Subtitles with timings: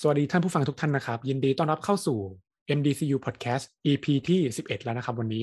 [0.00, 2.18] สวัสดีท่านผู้ฟังทุกท่านนะครับ ยินดีต้อนรับเข้าสู่
[2.78, 5.42] MDCU Podcast EP ที่ 11 แล้วนะครับ วันนี้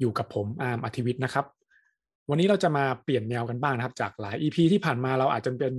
[0.00, 1.44] อยู่กับผมอาร์มอธิวิทย์นะครับ
[2.30, 5.74] วันนี้เราจะมาเปลี่ยนแนวกันบ้างนะครับ จากหลาย EP ที่ผ่านมาเราอาจจะเป็น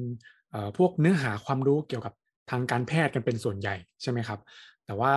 [0.78, 2.14] พวกเนื้อหาความรู้เกี่ยวกับ
[2.52, 4.40] ทางการแพทย์กันเป็นส่วนใหญ่ใช่ไหมครับ
[4.86, 5.14] แต่ว่า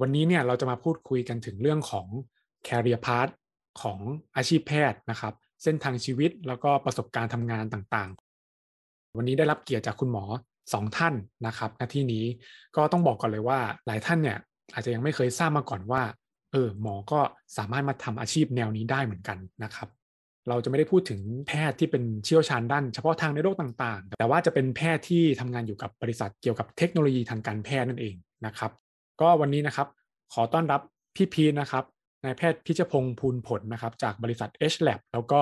[0.00, 2.06] วันนี้เนี่ยเราจะมาพูดคุยกันถึงเรื่องของ
[2.66, 3.32] career path
[3.82, 3.98] ของ
[4.36, 10.24] อาชีพแพทย์นะครับ เส้นทางชีวิตแล้วก็ประสบการณ์ทำงานต่างๆ วันนี้ได้รับเกียรติจากคุณหมอ
[10.72, 11.14] สองท่าน
[11.46, 12.24] นะครับหน้าที่นี้
[12.76, 14.38] ก็ต้องบอกก่อนเลยว่าหลายท่านเนี่ย
[14.74, 16.02] อาจจะยังไม่เคยทราบมาก่อนว่า
[16.52, 17.20] เออหมอก็
[17.56, 19.88] สามารถมาทำอาชีพแนวนี้ได้เหมือนกันนะครับ
[20.48, 28.14] เราจะไม่ได้พูดถึงแพทย์ที่เป็นเชี่ยวชาญด้านเฉพาะทางในโรคต่างๆ แต่ว่าจะเป็นแพทย์ที่ทำงานอยู่กับบริษัทเกี่ยวกับเทคโนโลยีทางการแพทย์นั่นเอง
[28.46, 28.72] นะครับ
[29.20, 29.88] ก็วันนี้นะครับ
[30.32, 30.80] ขอต้อนรับ
[31.16, 31.84] พี่พีนะครับ
[32.24, 35.40] นายแพทย์พิชพงศ์ภูลผลนะครับจากบริษัท H Lab แล้วก็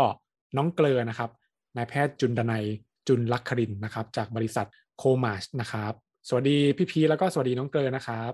[0.56, 1.30] น้องเกลือนะครับ
[1.77, 2.64] นายแพทย์จุนดนัย
[3.09, 4.66] จุนลักครินนะครับจากบริษัท
[5.02, 5.92] โคมาชนะครับ
[6.28, 8.32] สวัสดีพี่พีแล้วก็สวัสดีน้องเกลือนะครับ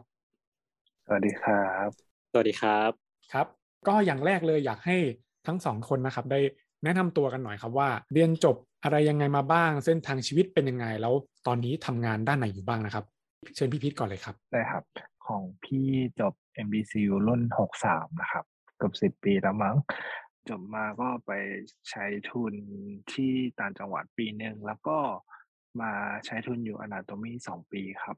[1.06, 1.88] สวัสดีครับ
[2.32, 2.90] สวัสดีครับ
[3.32, 3.46] ครับ
[3.88, 4.96] ก็อย่างแรกเลยอยากให้
[5.46, 6.40] ทั้งสองคนนะครับ ได้
[6.84, 11.14] แนะนำตัวกันหน่อยครับว่า เรียนจบอะไรยังไงมาบ้าง เส้นทางชีวิตเป็นยังไง แล้ว
[11.46, 13.04] ตอนนี้ทำงานด้านไหนอยู่บ้างนะครับ
[13.54, 14.84] เชิญพี่พีทก่อนเลยครับได้ครับ
[15.26, 15.86] ของพี่
[16.20, 16.34] จบ
[16.66, 17.42] MBCU รุ่น
[17.82, 18.44] 63 นะครับ
[18.78, 19.76] เกือบสิบปีแล้วมั้ง
[20.48, 21.32] จบมาก็ไป
[21.90, 22.54] ใช้ทุน
[23.12, 24.98] ที่ต่างจังหวัดปีหนึ่งแล้วก็
[25.82, 25.92] มา
[26.26, 28.16] ใช้ทุนอยู่อนาโตมีสองปีครับ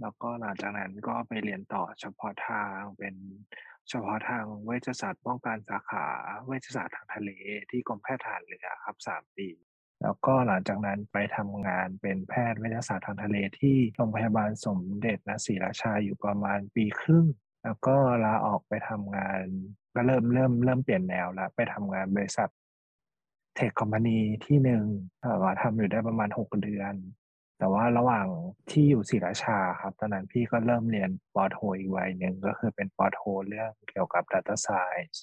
[0.00, 3.14] แล้วก็หลังจากนั้นก็ไปเรียนต่อเฉพาะทางเป็น
[3.88, 6.06] เฉพาะทางเวชศาสตร์ป้องกันสาขา
[6.46, 7.30] เวชศาสตร์ทางทะเล
[7.70, 9.48] ที่กรมแพทย์ทหารเรือครับสามปี
[10.02, 17.26] แล้วก็หลังจากนั้นไปทำงานเป็นแพทย์เวชศาสตร์ทางทะเลที่โรงพยาบาลสมเด็จนศรีราชาอยู่ประมาณปีครึ่ง
[17.64, 19.42] แล้วก็ลาออกไปทำงาน
[19.94, 22.50] ก็เริ่มเริ่มเริ่มเปลี่ยนแนวล้วไปทำงานบริษัท
[23.54, 24.84] เทคคอมพานีที่หนึ่ง
[25.42, 26.94] ว่าทำอยู่ได้ประมาณหกเดือน
[27.58, 28.26] แต่ว่าระหว่าง
[28.70, 35.18] ที่อยู่ศรีราชาครับ ตอนนั้นพี่ก็เริ่มเรียนปอโทอีกวัยหนึ่งก็คือเป็นปอโทเรื่องเกี่ยวกับ Data Science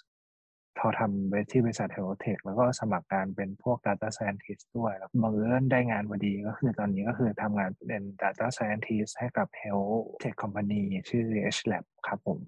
[0.78, 12.40] เขาทำเวที่บริษัทเทลเทคแล้วก็สมัครการเป็นพวก Data Scientist ด้วย แล้วบังเอิญได้งานพอดีก็คือตอนนี้ก็คือทำงานเป็น Data Scientist ให้กับ Health Tech Company ชื่อ H Lab ครับผม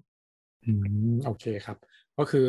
[0.64, 0.72] อื
[1.12, 1.76] ม โอเคครับ
[2.18, 2.48] ก็คือ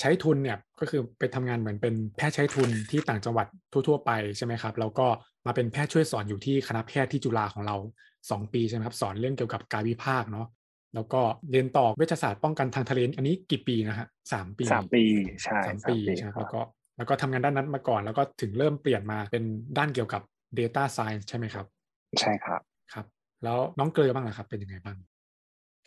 [0.00, 5.06] ใช้ทุนเนี่ยก็คือไปทำงานเหมือนเป็นแพทย์ใช้ทุนที่ต่างจังหวัดทั่ว ๆ ไปใช่ไหมครับแล้วก็
[5.46, 7.76] มาเป็นแพทย์ช่วยสอนอยู่ที่คณะแพทย์ที่จุฬาของเรา
[8.14, 10.46] 2 ปีใช่ไหมครับสอนเรื่องเกี่ยวกับกายวิภาคเนาะ
[10.94, 15.04] แล้วก็เรียนต่อเวชศาสตร์ป้องกันทางทะเลอันนี้กี่ปีนะฮะสามปีสามปี
[15.42, 16.60] ใช่สามปีใช่แล้วก็
[16.96, 19.44] แล้วก็ทำงานด้านนั้นมาก่อน แล้วก็ถึงเริ่มเปลี่ยนมาเป็น
[19.78, 20.22] ด้านเกี่ยวกับ
[20.58, 21.66] Data Science ใช่ไหมครับ
[22.20, 22.60] ใช่ครับ
[22.92, 23.06] ครับ
[23.44, 24.96] แล้วน้องเกลอบ้างนะครับ เป็นยังไงบ้าง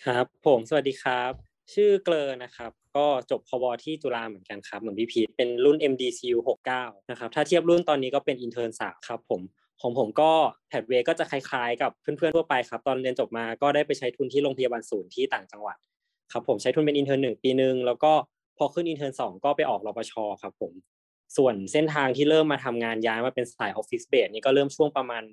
[0.06, 6.38] ครับ ผมสวัสดีครับ ชื่อเกลอนะครับ ก็จบแพทย์ที่จุฬาเหมือนกันครับ เหมือนพี่พีทเป็นรุ่น MDCU
[6.74, 9.42] 69 นะครับ ถ้าเทียบรุ่นตอนนี้ก็เป็น intern สามครับผม
[9.82, 10.32] ของผมก็
[10.68, 15.78] pathway ก็จะคล้ายๆ กับเพื่อนๆทั่วไปครับ ตอนเรียนจบมาก็ได้ไปใช้ทุนที่โรงพยาบาลศูนย์ที่ต่างจังหวัด
[16.32, 18.12] ครับผมใช้ทุนเป็น intern หนึ่งปีหนึ่งแล้วก็
[18.58, 20.74] พอขึ้น intern สองก็ไปออกรปชครับผม
[21.38, 25.24] ส่วนเส้นทางที่เริ่มมาทำงานย้ายมาเป็นสาย office base นี่ก็เริ่มช่วงประมาณ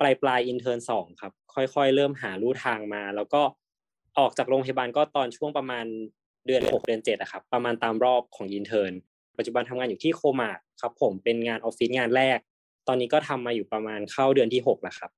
[0.00, 3.42] ปลายปลาย intern สองครับ ค่อยๆ เริ่มหาลู่ทางมา แล้วก็
[4.18, 5.84] ออกจากโรงพยาบาลก็ตอนช่วงประมาณ
[6.46, 8.92] เดือนหกเดือนเจ็ดอะครับประมาณตามรอบของ intern
[9.38, 12.38] ปัจจุบันทำงานอยู่ที่โคมาดครับผมเป็นงานออฟฟิศงานแรก
[12.88, 15.10] ตอนนี้ก็ทำมาอยู่ประมาณเข้าเดือนที่หกแล้วครับ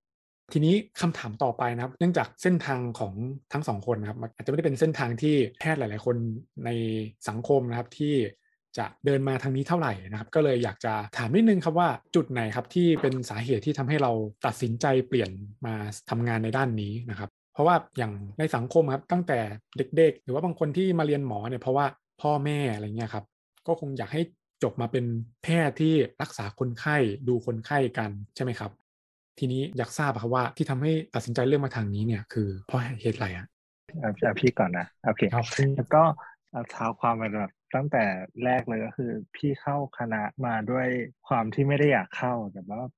[0.53, 3.15] ทีนี้คำถามต่อไปนะครับ เนื่องจากเส้นทางของ
[3.53, 6.17] ทั้งสองคนนะครับอาจจะไม่ได้เป็นเส้นทางที่แพทย์หลาย ๆ คน
[6.65, 6.71] ใน
[7.29, 8.15] สังคมนะครับที่
[8.79, 14.13] จะเดินมาทางนี้เท่าไหร่นะครับ ก็เลยอยากจะถามนิดนึงครับว่าจุดไหนครับที่เป็นสาเหตุที่ทำให้เรา
[14.47, 15.31] ตัดสินใจเปลี่ยน
[15.67, 15.75] มา
[16.11, 19.39] ทำงานในด้านนี้นะครับ เพราะว่าอย่างในสังคมครับตั้งแต่
[19.77, 21.87] เด็ก ๆ หรือว่าบางคนที่มาเรียนหมอเนี่ยเพราะว่า
[22.23, 23.25] พ่อแม่อะไรเงี้ยครับ
[23.67, 24.23] ก็คงอยากให้
[24.63, 25.05] จบมาเป็น
[25.43, 26.97] แพทย์ที่รักษาคนไข้
[27.29, 28.71] ดูคนไข้กันใช่ไหมครับ
[29.39, 33.47] ทีนี้อยากทราบครับว่าที่ทำให้ตัดสินใจเลือกมาทางนี้เนี่ยคือเพราะเหตุอะไรอะ
[34.01, 35.45] เอาพี่ก่อนนะโอเคครับ
[35.77, 36.03] แล้วก็
[36.51, 38.05] เอาเท้าความไปแบบตั้งแต่
[38.45, 40.87] แรกเลยก็คือ พี่เข้าคณะมาด้วย
[41.29, 42.89] ความที่ไม่ได้อยากเข้าแต่ว่า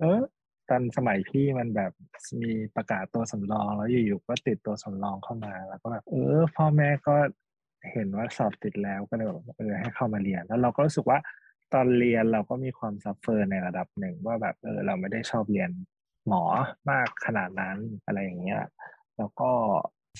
[0.00, 0.22] เออ
[0.68, 1.92] ตอนสมัยพี่มันแบบ
[2.42, 7.14] มีประกาศตัวสำรอง แล้วอยู่ๆก็ติดตัวสำรองเข้ามา แล้วก็แบบเออ พ่อแม่ก็
[7.92, 11.18] เห็นว่าสอบติดแล้วก็เลยแบบเออให้เข้ามาเรียน แล้วเราก็รู้สึกว่า
[11.74, 15.70] ตอนเรียนเราก็มีความซัฟเฟอร์ในระดับหนึ่งว่าแบบเออเราไม่ได้ชอบเรียน
[16.28, 16.42] หมอ
[16.90, 17.76] มากขนาดนั้น
[18.06, 18.62] อะไรอย่างเงี้ย
[19.18, 19.50] แล้วก็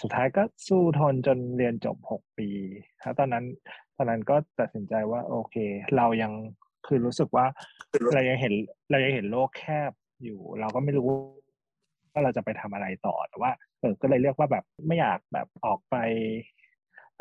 [0.00, 2.49] สุดท้ายก็สู้ทนจนเรียนจบหกปี
[3.00, 3.44] แล้วตอนนั้น
[3.97, 5.56] ตอนนั้นก็ตัดสินใจว่าโอเค
[5.97, 6.33] เรายัง
[6.87, 7.47] คือรู้สึกว่า
[8.15, 8.53] เรายังเห็น
[8.91, 9.91] เรายังเห็นโลกแคบ
[10.25, 11.07] อยู่ เราก็ไม่รู้
[12.13, 15.97] ว่าเราจะไปทำอะไรต่อแต่ว่าเออก็เลยเรียกว่าแบบไม่อยากแบบออกไป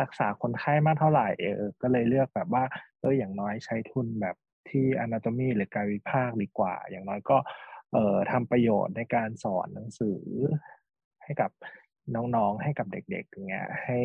[0.02, 2.64] รักษาคนไข้มากเท่าไหร่เออก็เลยเลือกแบบว่า
[3.00, 4.36] เอออย่างน้อยใช้ทุนแบบ
[4.70, 7.38] ที่อนาโตมีหรือกายวิภาคดีกว่า อย่างน้อยก็
[7.94, 10.22] เอ่อทำประโยชน์ในการสอนหนังสือ
[11.24, 11.52] ให้กับ
[12.16, 13.98] น้องๆให้กับเด็กๆอย่างเงี้ย ให้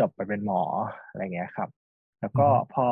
[0.00, 0.62] จบไปเป็นหมอ
[1.08, 1.68] อะไรเงี้ยครับ
[2.20, 2.86] แล้วก็พอ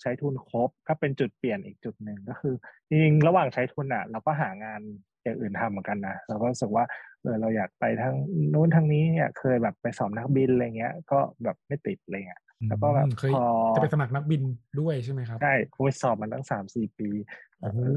[0.00, 2.54] ใช้ทุนครบก็เป็นจุดเปลี่ยนอีกจุดหนึ่งก็คือ
[2.88, 4.80] จริงๆระหว่างใช้ทุนอะ เราก็หางาน
[5.22, 6.84] อย่างอื่นทำเหมือนกันนะเราก็รู้สึกว่า
[7.22, 8.14] เออเราอยากไปทั้ง
[8.52, 13.44] นู้นทั้งนี้เนี่ยเคยแบบไปสอบนักบินอะไรเงี้ย ก็แบบไม่ติดอะไรเงี้ยแล้วก็แบบพอ
[13.76, 14.42] จะไปสมัครนักบิน
[14.80, 17.08] ด้วยใช่ไหมครับใช่ไปสอบมันตั้งสามสี่ปี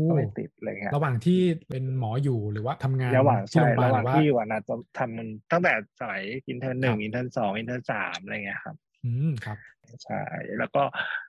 [0.10, 1.40] ก็ไม่ติดอะไรเงี้ยระหว่างที่
[1.70, 8.75] เป็นหมออยู่หรือว่าทำงานระหว่างใช่ระหว่างที่วันนั้นจะทำมันตั้งแต่สมัย intern หนึ่ง intern สอง intern สามอะไรเงี้ยครับ
[9.06, 9.58] อืมครับ
[10.04, 10.22] ใช่
[10.60, 10.84] แล้วก็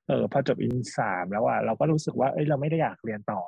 [0.06, 3.42] เออพอจบอินสามแล้วอะเราก็รู้สึกว่าเอ้ยเราไม่ได้อยากเรียนต่อ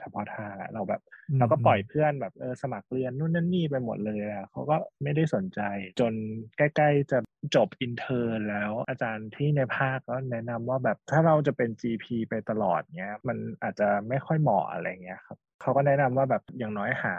[0.00, 1.02] เฉพาะทางเราแบบ
[1.38, 5.60] เราก็ปล่อยเพื่อนแบบเออสมัครเรียนนู่นนั่นนี่ไปหมดเลยอะเขาก็ไม่ได้สนใจ
[6.00, 6.12] จน
[6.56, 7.18] ใกล้ๆจะ
[7.54, 17.14] จบ intern แล้วอาจารย์ที่ในภาคก็แนะนำว่าแบบถ้าเราจะเป็น GP ไปตลอดเงี้ย มันอาจจะไม่ค่อยเหมาะอะไรเงี้ยครับเขาก็แนะนำว่าแบบอย่างน้อยหา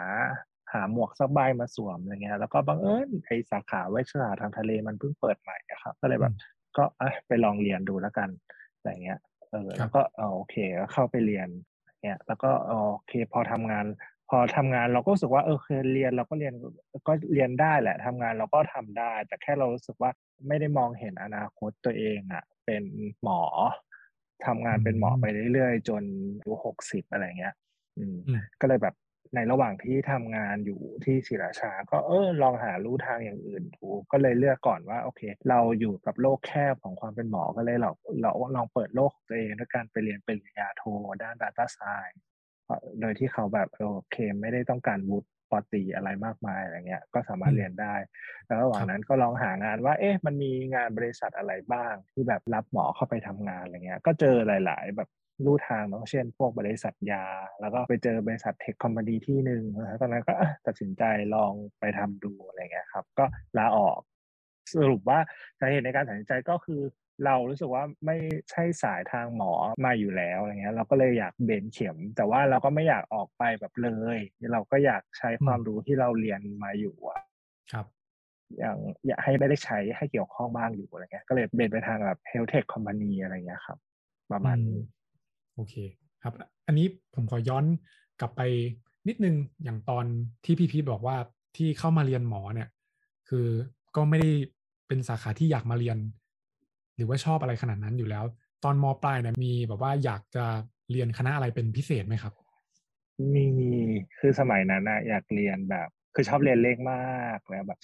[0.72, 6.34] หาหมวกสักใบมาสวมอะไรเงี้ยแล้วก็บังเอิญไอสาขาวิชาทางทะเลมันเพิ่งเปิดใหม่ครับ ก็เลยแบบ
[6.76, 6.84] ก็
[7.26, 8.28] ไปลองเรียนดูแล้วกัน
[8.76, 9.18] อะไรเงี้ย
[9.50, 10.00] เออแล้วก็
[10.34, 11.48] โอเคก็เข้าไปเรียน
[12.02, 12.74] เนี่ยแล้วก็โอ
[13.08, 13.84] เคพอทำงาน
[14.30, 16.54] พอทำงานเราก็รู้สึกว่าเออเคยเรียนเราก็เรียน
[17.08, 20.10] ก็เรียนได้แหละทำงานเราก็ทำได้ แต่แค่เรารู้สึกว่า
[20.48, 22.84] ไม่ได้มองเห็นอนาคตตัวเองอะ เป็น
[23.22, 23.40] หมอ
[24.46, 26.02] ทำงานเป็นหมอไปเรื่อยๆ จน
[26.38, 27.54] อายุหกสิบอะไรเงี้ย
[27.98, 28.16] อืม
[28.60, 28.94] ก็เลยแบบ
[29.34, 37.90] ในระหว่างที่ทำงานอยู่ที่ศิราชา ก็เออลองหาลู่ทางอย่างอื่นดูก็เลยเลือกก่อนว่าโอเค เราอยู่กับโลกแคบของความเป็นหมอก็เลยเรา
[38.22, 40.82] เราลองเปิดโลกของตัวเองด้วยการไปเรียนปริญญาโท
[41.22, 42.20] ด้าน Data Science
[43.00, 47.94] โดยที่เขาแบบโอเคไม่ได้ต้องการวุฒิปอตีอะไรมากมายอะไรเงี้ย ก็สามารถเรียนได้
[48.46, 54.36] แล้วระหว่างนั้นก็ลองหางานว่า เอ๊ะ มันมีงานบริษัทอะไรบ้างที่แบบรับหมอเข้าไปทำงานอะไรเงี้ย ก็เจอ
[54.66, 55.08] หลาย ๆ แบบ
[55.46, 57.24] ลู่ทางเนาะเช่น พวกบริษัทยา
[57.60, 60.34] แล้วก็ไปเจอบริษัทเทคคอมพานีที่หนึ่งนะตอนนั้นก็
[60.66, 61.02] ตัดสินใจ
[61.34, 63.24] ลองไปทำดูอะไรเงี้ยครับ ก็
[63.58, 63.98] ลาออก
[64.74, 65.18] สรุปว่า
[65.58, 66.80] สาเหตุในการตัดสินใจก็คือ
[67.26, 68.16] เรารู้สึกว่าไม่
[68.50, 69.52] ใช่สายทางหมอ
[69.84, 74.18] มาอยู่แล้วอะไรเงี้ยเราก็เลยอยากเบนเข็ม แต่ว่าเราก็ไม่อยากออกไปแบบเลย
[74.52, 77.20] เราก็อยากใช้ความรู้ที่เราเรียนมาอยู่อะ
[77.72, 77.86] ครับ
[78.58, 78.76] อย่าง
[79.06, 83.78] อยากให้ไม่ได้ใช้ให้เกี่ยวข้องบ้างอยู่อะไรเงี้ย ก็เลยเบนไปทางแบบเฮลเทคคอมพานีอะไรเงี้ยครับ
[84.32, 85.74] ประมาณนี้โอเค
[86.22, 86.34] ครับ
[86.66, 87.64] อันนี้ผมขอย้อน
[88.20, 88.40] กลับไป
[89.08, 90.04] นิดนึงอย่างตอน
[90.44, 91.16] ที่พี่พีทบอกว่า
[91.56, 92.68] ที่เข้ามาเรียนหมอเนี่ย
[93.28, 93.46] คือ
[93.96, 94.30] ก็ไม่ได้
[94.88, 95.98] เป็นสาขาที่อยากมาเรียน
[96.96, 98.24] หรือว่าชอบอะไรขนาดนั้นอยู่แล้ว
[98.64, 100.44] ตอนมปลายเนี่ยมีแบบว่าอยากจะ
[100.90, 102.34] เรียนคณะอะไรเป็นพิเศษไหมครับ
[103.34, 103.48] มี
[104.18, 107.78] คือสมัยนั้นนะอยากเรียนแบบ คือชอบเรียนเลขมากแล้วแบบ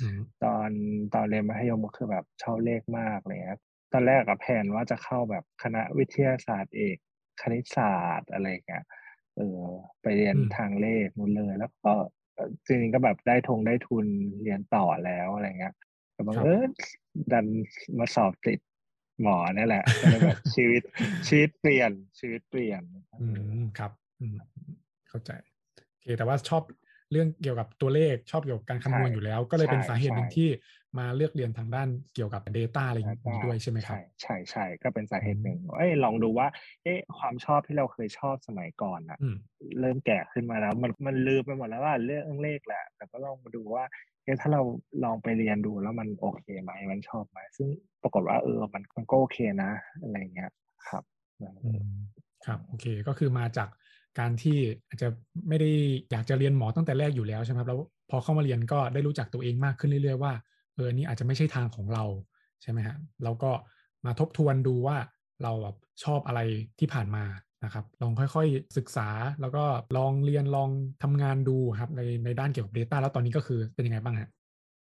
[0.44, 0.70] ตอน
[1.14, 3.62] ตอนเรียนมัธยมก็คือแบบชอบเลขมากเลยครับ
[3.92, 6.96] ตอนแรกกับแผนว่าจะเข้าแบบคณะวิทยาศาสตร์เอก
[7.42, 8.84] คณิตศาสตร์อะไรเงี้ย
[9.36, 9.62] เออ
[10.02, 11.92] ไปเรียนทางเลขนู่นเลย แล้วก็
[12.66, 14.06] จริงๆก็แบบได้ทงได้ทุน
[14.42, 15.74] เรียนต่อแล้วอะไรเงี้ย
[16.12, 16.62] แต่บางเออ
[17.32, 17.46] ดัน
[17.98, 18.60] มาสอบติด
[19.22, 20.82] หมอนี่แหละก็เลยแบบชีวิต
[21.28, 22.82] ชีวิตเปลี่ยนชีวิตเปลี่ยน
[23.20, 23.26] อื
[23.62, 24.36] มครับอืม
[25.08, 25.30] เข้าใจ
[25.90, 26.62] โอเคแต่ว่าชอบ
[27.12, 30.48] เรื่องเกี่ยวกับตัวเลขชอบเกี่ยวกับการคำนวณอยู่แล้ว ก็เลยเป็นสาเหตุหนึ่งที่
[30.98, 36.46] มาเลือกเรียนทางด้านเกี่ยวกับ Data อะไรอย่างนี้ด้วยใช่ไหมครับ ใช่ใช่ก็เป็นสาเหตุหนึ่งเอ้ยลองดูว่า
[36.82, 39.18] เอ๊ะความชอบที่เราเคยชอบสมัยก่อนอะ
[39.80, 43.84] เริ่มแก่ขึ้นมาแล้ว มันมันลืมไปหมดแล้วว่าเรื่องเลขแหละ แต่ก็ลองมาดูว่า
[44.24, 44.62] เอ๊ะถ้าเรา
[45.04, 47.68] ลองไปเรียนดูแล้วมันโอเคไหมมันชอบไหมซึ่ง
[48.02, 49.70] ปรากฏว่าเออมันมันก็โอเคนะ
[50.02, 50.50] อะไรเงี้ย
[50.88, 51.02] ครับ
[52.46, 53.68] ครับโอเคก็คือมาจาก
[54.18, 55.08] การที่อาจจะ
[55.48, 55.70] ไม่ได้
[56.10, 60.32] อยากจะเรียนหมอตั้งแต่แรกอยู่แล้วใช่ไหมครับแล้วพอเข้ามาเรียนก็ได้รู้จักตัวเองมากขึ้นเรื่อย ๆ ว่า
[60.76, 62.04] เออนี่อาจจะไม่ใช่ทางของเรา
[62.62, 63.50] ใช่ไหมฮะเราก็
[64.06, 64.96] มาทบทวนดูว่า
[65.42, 66.40] เราแบบชอบอะไร
[66.78, 67.24] ที่ผ่านมา
[67.64, 69.08] นะครับ ลองค่อยๆศึกษา
[69.40, 69.64] แล้วก็
[69.96, 70.70] ลองเรียนลอง
[71.02, 74.30] ทำงานดูครับในในด้านเกี่ยวกับ Data แล้วตอนนี้ก็คือเป็นยังไงบ้างฮะ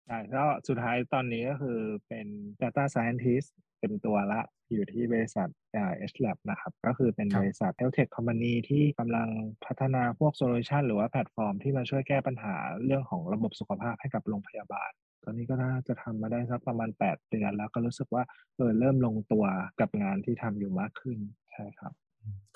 [0.06, 1.78] ใช่แล้วสุดท้ายตอนนี้ก็คือ
[2.08, 2.26] เป็น
[2.60, 3.48] Data Scientist
[3.80, 4.40] เป็นตัวละ
[4.72, 9.28] อยู่ที่บริษัท H Lab นะครับ ก็คือเป็นบริษัท health tech company ที่กำลัง
[9.64, 12.54] พัฒนาพวก solution หรือว่าแพลตฟอร์มที่มาช่วยแก้ปัญหา
[12.84, 14.94] เรื่องของระบบสุขภาพให้กับโรงพยาบาลต
[15.28, 18.22] อนนี้ก็น่าจะทำมาได้สักประมาณ 8 เดือน แล้วก็รู้สึกว่า
[18.56, 19.44] เออเริ่มลงตัว
[19.80, 21.18] กับงานที่ทำอยู่มากขึ้น
[21.52, 21.92] ใช่ครับ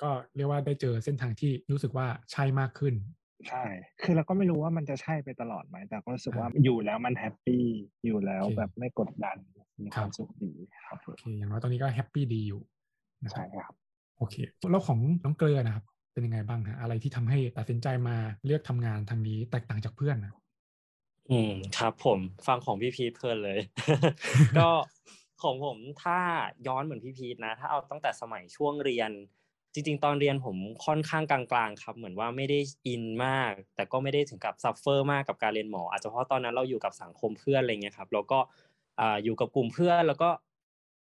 [0.01, 2.93] ก็เรียกว่าได้เจอเส้นทางที่รู้สึกว่าใช่มากขึ้น
[3.49, 3.63] ใช่
[4.03, 7.63] คือเราก็ไม่รู้ว่ามันจะใช่ไปตลอดไหม แต่ก็รู้สึกว่าอยู่แล้วมันแฮปปี้
[8.05, 9.37] อยู่แล้วแบบไม่กดดัน
[9.81, 10.51] มีความสุขดี
[10.87, 12.61] ครับโอเคอย่างน้อยตอนนี้ก็แฮปปี้ดีอยู่
[13.31, 13.73] ใช่ครับ
[14.17, 14.35] โอเค
[14.71, 18.15] แล้วของน้องเกลือนะครับเป็นยังไงบ้างฮะอะไรที่ทำให้ตัดสินใจมา
[18.45, 20.33] เลือกทำงานทางนี้แตกต่างจากเพื่อนนะ
[21.31, 23.59] อืมครับผมฟังของพี่พีทเพลินเลย
[24.59, 24.69] ก็
[25.43, 26.19] ของผมถ้า
[26.67, 29.11] ย้อนเหมือนพี่พีทนะ ถ้าเอาตั้งแต่สมัยช่วงเรียน
[29.73, 38.39] จริง ๆ ตอนเรียนผมค่อนข้างกลางๆ ครับ เหมือนว่าไม่ได้อินมาก แต่ก็ไม่ได้ถึงกับ suffer มากกับการเรียนหมอ อาจจะเพราะตอนนั้นเราอยู่กับสังคมเพื่อนอะไรเงี้ยครับ แล้วก็
[39.23, 40.29] อยู่กับกลุ่มเพื่อนแล้วก็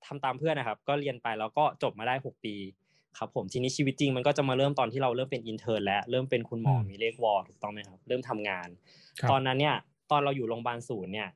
[0.06, 2.56] ทำตามเพื่อนนะครับ ก็เรียนไปแล้วก็จบมาได้ 6 ปี
[3.18, 8.68] ครับผมทีนี้ชีวิตจริงมันก็จะมาเริ่มตอนที่เราเริ่มเป็น intern แล้วเริ่มเป็นคุณหมอมีเลข ว.ถูกต้องไหมครับ เริ่มทำงาน
[9.32, 9.76] ตอนนั้นเนี่ย
[10.12, 11.30] ตอนเราอยู่โรงพยาบาลศูนย์เนี่ย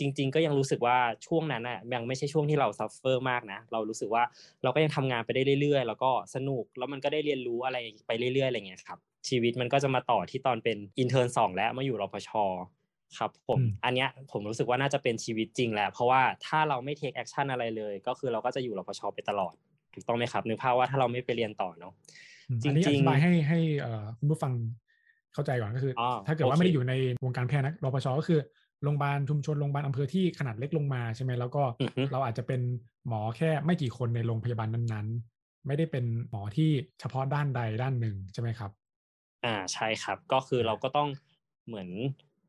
[0.00, 4.22] จริง ๆ ก็ยังรู้สึกว่าช่วงนั้นน่ะยังไม่ใช่ช่วงที่เรา suffer มากนะเรารู้สึกว่า
[4.62, 12.30] เราก็ยังทำงานไปได้เรื่อย ๆ แล้วก็สนุกแล้วมันก็ได้เรียนรู้อะไรไปเรื่อย ๆอะไรเงี้ยครับชีวิตมันก็จะมาต่อที่ตอนเป็น intern สองแล้วมาอยู่รพช
[13.18, 19.54] ครับผมอันเนี้ยผมรู้สึกว่าน่าจะเป็นชีวิตจริงแล้วเพราะว่าถ้าเราไม่ take action อะไรเลย ก็คือเราก็จะอยู่รพชไปตลอด
[19.94, 21.92] ถูกต้องไหมครับนึกภาพว่าถ้าเราไม่ไปเรียนต่อเนาะ
[22.62, 23.58] จริงๆอธิบายให้ให้
[24.18, 24.52] คุณผู้ฟัง
[25.36, 25.92] เข้าใจก่อนก็คือ
[26.26, 28.40] ถ้าเกิดว่าไม่ได้อยู่ในวงการแพทย์นะรพชก็คือ
[28.82, 31.62] โรงพยาบาลชุมชนโรงพยาบาลอำเภอที่ขนาดเล็กลงมาใช่ไหมแล้วก็
[32.12, 32.60] เราอาจจะเป็น
[33.08, 38.70] หมอแค่ไม่กี่คนในโรงพยาบาลนั้นๆ ไม่ได้เป็นหมอที่เฉพาะด้านใดด้านหนึ่งใช่ไหมครับ
[39.44, 41.08] อ่าใช่ครับก็คือเราก็ต้อง
[41.66, 41.88] เหมือน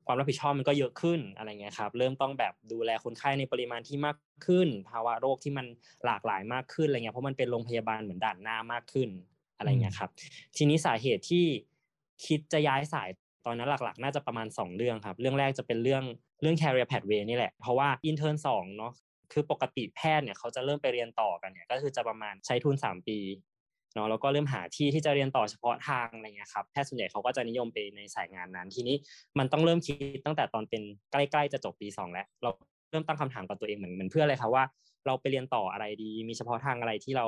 [0.05, 5.65] ความรับผิดชอบมันก็เยอะขึ้นอะไรเงี้ยครับ เริ่มต้องแบบดูแลคนไข้ในปริมาณที่มากขึ้น ภาวะโรคที่มัน
[6.05, 9.09] หลากหลายมากขึ้นอะไรเงี้ยเพราะมันเป็นโรงพยาบาลเหมือนด่านหน้ามากขึ้น
[9.57, 10.09] อะไรเงี้ยครับ
[10.57, 11.45] ทีนี้สาเหตุที่
[12.25, 13.09] คิดจะย้ายสาย
[13.45, 16.03] ตอนนั้นหลักๆ น่าจะประมาณ 2 เรื่องครับ เรื่องแรกจะเป็นเรื่อง
[16.41, 18.93] เรื่อง career pathway นี่แหละ เพราะว่า intern 2เนาะ
[19.33, 23.19] คือปกติแพทย์เนี่ยเขาจะเริ่มไปเรียนต่อกันเนี่ยก็คือจะประมาณใช้ทุน 3 ปี
[23.93, 28.95] เนาะแล้วก็เริ่มหาที่ที่จะเรียนต่อเฉพาะทางอะไรเงี้ยครับแพทย์ส่วนใหญ่เขาก็จะนิยมไปในสายงานนั้น ทีนี้
[29.39, 30.81] มันต้องเริ่มคิดตั้งแต่ตอนเป็น
[31.11, 32.49] ใกล้ๆจะจบปี2แล้วเรา
[32.91, 34.63] เริ่มตั้งคำถามกับตัวเองเหมือนเหมือนเพื่ออะไรครับว่า
[35.05, 37.27] เราไปเรียนต่ออะไรดี มีเฉพาะทางอะไรที่เรา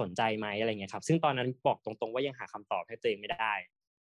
[0.00, 3.54] สนใจไหมอะไรเงี้ยครับ ซึ่งตอนนั้นบอกตรงๆว่ายังหาคำตอบให้ตัวเองไม่ได้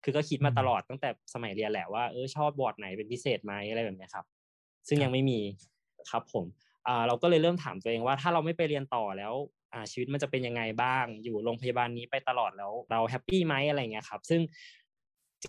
[0.09, 4.25] คือก็คิดมาตลอดตั้งแต่สมัยเรียนแหละว่าเออชอบบอร์ดไหนเป็นพิเศษไหมอะไรแบบนี้ครับ
[4.89, 5.41] ซึ่งยังไม่มี
[6.11, 6.45] ครับผม
[6.87, 9.35] อ่าเราก็เลยเริ่มถามตัวเองว่าถ้าเราไม่ไปเรียนต่อแล้ว
[9.73, 14.41] อ่าชีวิตมันจะเป็นยังไงบ้าง อยู่โรงพยาบาลนี้ไปตลอดแล้วเรา happy ไหมอะไรเงี้ยครับ ซึ่ง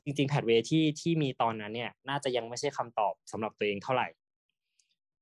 [0.03, 4.07] จริงๆแพทเวที่ที่มีตอนนั้นเนี่ย น่าจะยังไม่ใช่คำตอบสำหรับตัวเองเท่าไหร่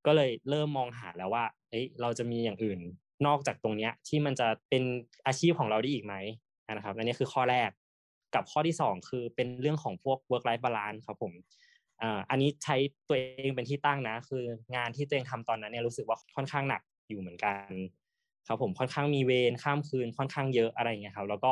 [0.05, 2.79] ก็เลยเริ่มมองหาแล้วว่าเอ้ยเราจะมีอย่างอื่น
[3.27, 4.83] นอกจากตรงเนี้ยที่มันจะเป็น
[5.27, 6.15] อาชีพของเราได้อีกไหม
[6.73, 7.69] นะครับอันนี้คือข้อแรก
[8.35, 11.33] กับข้อที่ 2 คือเป็นเรื่องของพวก work life balance ครับผม
[12.29, 12.75] อันนี้ใช้
[13.07, 14.43] ตัวเองเป็นที่ตั้งนะ คือ
[14.75, 17.69] งานที่ตัวเองทำตอนนั้นเนี่ยรู้สึกว่าค่อนข้างหนักอยู่เหมือนกัน
[18.47, 21.51] ครับผมค่อนข้างมีเวรข้ามคืนค่อนข้างเยอะอะไรเงี้ยครับแล้วก็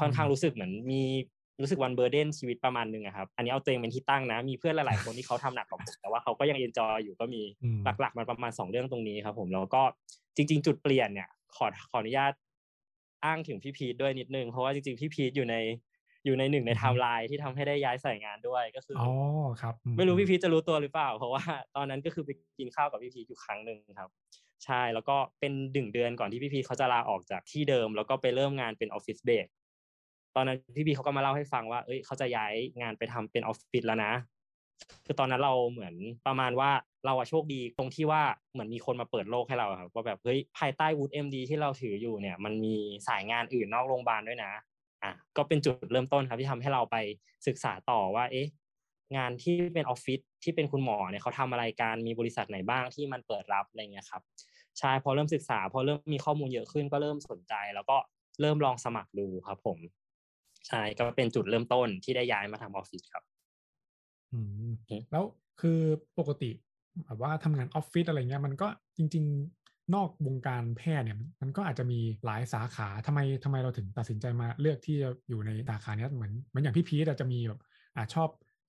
[0.00, 1.02] ค่อนข้างรู้สึกเหมือนมี
[1.60, 7.42] รู้สึกว่ามัน burden ชีวิตประมาณนึงครับอันนี้เอาตัวเองเป็นที่ตั้งนะ มีเพื่อนหลายๆคนที่เขาทำหนักกว่าผมแต่ว่าเขาก็ยัง enjoy อยู่ก็มี
[8.00, 9.82] หลักๆมันประมาณ 2 เรื่องตรงนี้ครับ ผมแล้วก็
[10.36, 12.32] จริง ๆ จุดเปลี่ยนเนี่ยขอขออนุญาต
[13.24, 15.56] อ้างถึงพี่พีทด้วยนิดนึงเพราะว่าจริงๆพี่พีทอยู่ใน
[16.24, 19.10] อยู่ในหนึ่งในไทม์ไลน์ที่ทำให้ได้ย้ายสายงานด้วยก็คืออ๋อ
[19.62, 21.44] ครับ ไม่รู้พี่พีทจะรู้ตัวหรือเปล่า เพราะว่า
[21.76, 24.08] ตอนนั้นก็คือไปกินข้าวกับพี่พีทอยู่ครั้งหนึ่งครับ
[24.64, 29.46] ใช่แล้วก็เป็นหนึ่งเดือนก่อนที่พี่พีทเขาจะลาออกจากที่เดิม แล้วก็ไปเริ่มงานเป็น office-based
[30.36, 34.12] ตอนนั้นพี่พีทเขาก็มาเล่าให้ฟังว่า เอ้ยเขาจะย้ายงานไปทำเป็นออฟฟิศแล้วนะ
[35.06, 35.94] คือตอนนั้นเราเหมือน
[36.26, 36.70] ประมาณว่า
[37.06, 38.22] เราอะโชคดีตรงที่ว่า
[38.52, 42.76] เหมือนมีคนมาเปิดโลกให้เราครับว่าแบบเฮ้ยภายใต้วุฒิ MD ที่เราถืออยู่เนี่ย มันมี
[43.08, 44.52] สายงานอื่นนอกโรงพยาบาลด้วยนะ
[45.04, 46.96] อะก็เป็นจุดเริ่มต้นครับที่ทำให้เราไป
[47.46, 48.46] ศึกษาต่อว่า เอ๊ะ
[49.16, 54.22] งานที่เป็นออฟฟิศที่เป็นคุณหมอเนี่ยเขาทำอะไรการมีบริษัทไหนบ้างที่มันเปิดรับอะไรเงี้ยครับ
[54.78, 57.96] ใช่พอเริ่มศึกษา พอเริ่มมีข้อมูลเยอะขึ้นก็เริ่มสนใจ แล้วก็
[58.40, 59.78] เริ่มลองสมัครดูครับผม
[60.68, 63.24] ใช่ก็เป็นจุดเริ่มต้นที่ได้ย้ายมาทำออฟฟิศครับ
[64.32, 64.38] อื
[64.68, 64.70] ม
[65.10, 65.24] แล้ว
[65.60, 65.78] คือ
[66.18, 66.50] ปกติ
[67.04, 69.24] แบบว่าทำงานออฟฟิศอะไรเงี้ยมันก็จริง
[69.94, 77.60] นอกวงการแพทย์เนี่ยมันก็อาจจะมีหลายสาขาทำไมทำไมเราถึงตัดสินใจมาเลือกที่จะอยู่ในสาขานี้เหมือนเหมือนอย่างพี่พีทอาจจะมีแบบ
[77.96, 78.28] อาชอบ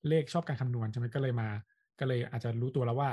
[0.09, 1.49] เลขชอบการคำนวณใช่ไหมก็เลยมา
[1.99, 3.09] ก็เลยอาจจะรู้ตัวแล้วว่า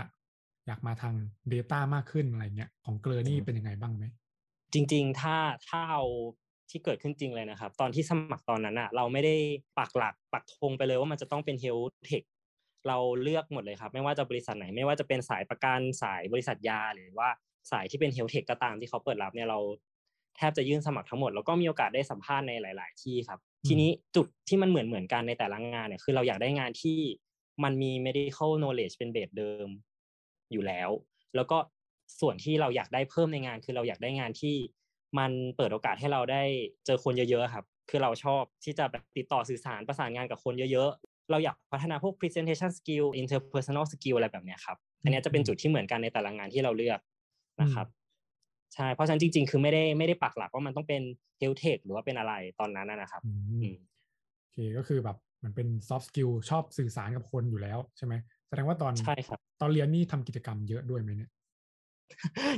[0.67, 1.15] อยากมาทาง
[1.53, 4.05] Data มากขึ้นอะไรเงี้ยของเกลือนี่เป็นยังไงบ้างไหม
[4.73, 5.37] จริง ๆ ถ้า
[5.69, 6.05] ถ้าเอา
[6.71, 9.35] ที่เกิดขึ้นจริงเลยนะครับ ตอนที่สมัครตอนนั้นอะเราไม่ได้
[9.79, 12.23] ปักหลักปักธงไปเลยว่ามันจะต้องเป็นเฮลเทค
[12.89, 17.29] เราเลือกหมดเลยครับ ไม่ว่าจะบริษัทไหน ไม่ว่าจะเป็นสายประกันสายบริษัทยาหรือว่า
[17.71, 19.59] สายที่เป็นเฮลเทคก็ตามที่เขาเปิดรับเนี่ยเรา
[20.37, 26.99] แทบจะยื่นสมัครทั้งหมด แล้วก็มีโอกาสได้สัมภาษณ์ในหลาย ๆ ที่ครับ ทีนี้จุดที่มันเหมือนเหมือนกันในแต่ละงานเนี่ยคือเราอยากได้งานที่
[27.65, 29.69] มันมี medical knowledge เป็นเบสเดิม
[30.53, 30.91] อยู่แล้ว
[31.37, 31.59] แล้วก็
[32.21, 34.55] ส่วนที่เราอยากได้เพิ่มในงาน คือเราอยากได้งานที่
[35.19, 36.43] มันเปิดโอกาสให้เราได้
[36.87, 38.85] เจอคนเยอะ ๆ ครับ คือเราชอบที่จะ
[39.17, 47.01] ติดต่อสื่อสารประสานงานกับคนเยอะๆ เราอยากพัฒนาพวก presentation skill interpersonal skill อะไรแบบนี้ครับ อันนี้จะเป็นจุดที่เหมือนกันในแต่ละงานที่เราเลือก
[47.61, 47.87] นะครับ
[48.75, 51.03] ใช่เพราะฉะนั้นจริง ๆ คือไม่ได้ไม่ได้ปักหลักว่ามันต้องเป็น
[51.39, 58.15] health tech หรือว่าเป็นอะไรตอนนั้นนะครับโอเคก็คือแบบมันเป็น soft skill ชอบสื่อสารกับคนอยู่แล้วใช่ไหม
[58.49, 61.31] แสดงว่าตอนใช่ครับตอนเรียนนี่ทำกิจกรรมเยอะด้วยไหมเนี่ย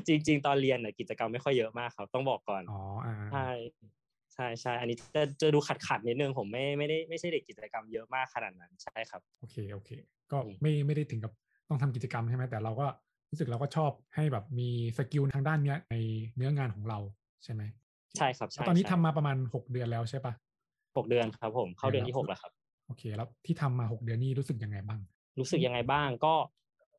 [0.07, 2.83] จริง ๆ ตอนเรียนเนี่ยกิจกรรมไม่ค่อยเยอะมากครับ ต้องบอกก่อนอ๋อ
[3.33, 3.49] ใช่
[4.35, 9.91] ใใช่ใช่อันนี้จะจะดูขัดขัดนิดนึงผมไม่ไม่ได้ไม่ใช่เด็กกิจกรรมเยอะมากขนาดนั้นใช่ครับ โอเคโอเค
[10.33, 11.33] ก็ไม่ไม่ได้ถึงกับ
[11.69, 12.87] ต้องทำกิจกรรมใช่ไหมแต่เราก็
[13.31, 14.69] รู้สึกเราก็ชอบให้แบบมี
[14.99, 15.95] สกิลทางด้านเนี้ยใน
[16.37, 16.99] เนื้องานของเรา
[17.45, 17.63] ใช่ไหม
[18.17, 20.33] ใช่ครับใช่ตอนนี้ใช่ทำมาประมาณหกเดือนแล้วใช่ปะ
[20.97, 22.53] หกเดือนครับผมเข้าเดือนที่หกแล้วครับ
[22.87, 25.01] โอเค แล้วที่ทำมาหกเดือนนี้รู้สึกยังไงบ้าง
[25.39, 26.35] รู้สึกยังไงบ้างก็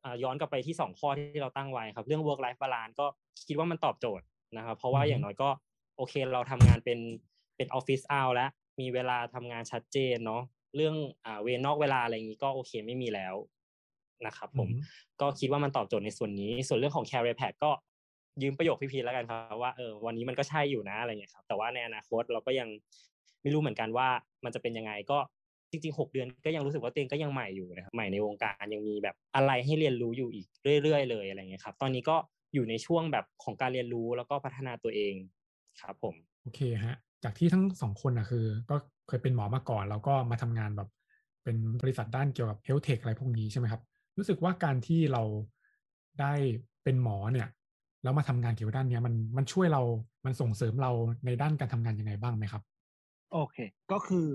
[0.04, 3.06] อ่าย้อนกลับไปที่สองข้อที่เราตั้งไว้ครับ เรื่อง work life balance ก็
[3.46, 5.48] คิดว่ามันตอบโจทย์นะครับ เพราะว่าอือฮึอย่างน้อยก็
[5.96, 6.98] โอเคเราทำงานเป็น
[7.56, 10.42] เป็นออฟฟิศเอาแล้วมีเวลาทำงานชัดเจนเนาะ
[10.76, 10.94] เรื่อง
[11.24, 13.34] อ่าเวรนอกเวลาอะไรอย่างนี้ก็โอเคไม่มีแล้ว
[14.26, 14.76] นะครับผมอือฮึ
[15.20, 17.70] ก็คิดว่ามันตอบโจทย์ในส่วนนี้ ส่วนเรื่องของ career path ก็
[18.42, 22.68] ยืมประโยคพี่พีชแล้วกันครับว่าเออวันนี้มันก็ใช่อยู่นะอะไรเงี้ยครับแต่ว่าในอนาคตเราก็ยัง
[23.42, 24.08] ไม่รู้เหมือนกันว่า
[24.44, 25.18] มันจะเป็นยังไงก็
[25.70, 30.46] จริงๆหกเดือนก็ยังรู้สึกว่าตัวเองก็ยังใหม่อยู่นะครับใหม่ในวงการยังมีแบบอะไรให้เรียนรู้อยู่อีก
[30.82, 32.16] เรื่อยๆ เลยอะไรเงี้ยครับ ตอนนี้ก็
[32.54, 35.14] อยู่ในช่วงแบบของการเรียนรู้แล้วก็พัฒนาตัวเอง
[35.82, 38.76] ครับผมโอเคฮะจากที่ทั้งสองคนนะคือ ก็
[39.08, 40.88] เคยเป็นหมอมาก่อนแล้วก็มาทำงานแบบ
[41.44, 43.82] เป็นบริษัทด้านเกี่ยวกับเฮล t เทคอะไรพวกนี้ใช่ไหมครับ
[44.20, 45.22] รู้สึกว่าการที่เรา
[46.20, 46.32] ได้
[46.84, 47.48] เป็นหมอเนี่ย
[48.02, 49.82] แล้วมาทำงานเกี่ยวกับด้านนี้มันมันช่วยเรา
[50.24, 50.90] มันส่งเสริมเรา
[51.26, 52.62] ในด้านการทำงานยังไงบ้างไหมครับ
[53.32, 53.56] โอเค
[53.92, 54.28] ก็คือ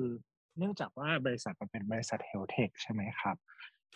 [0.58, 3.36] เนื่องจากว่าบริษัทมันเป็นบริษัทเฮลเทคใช่ไหมครับ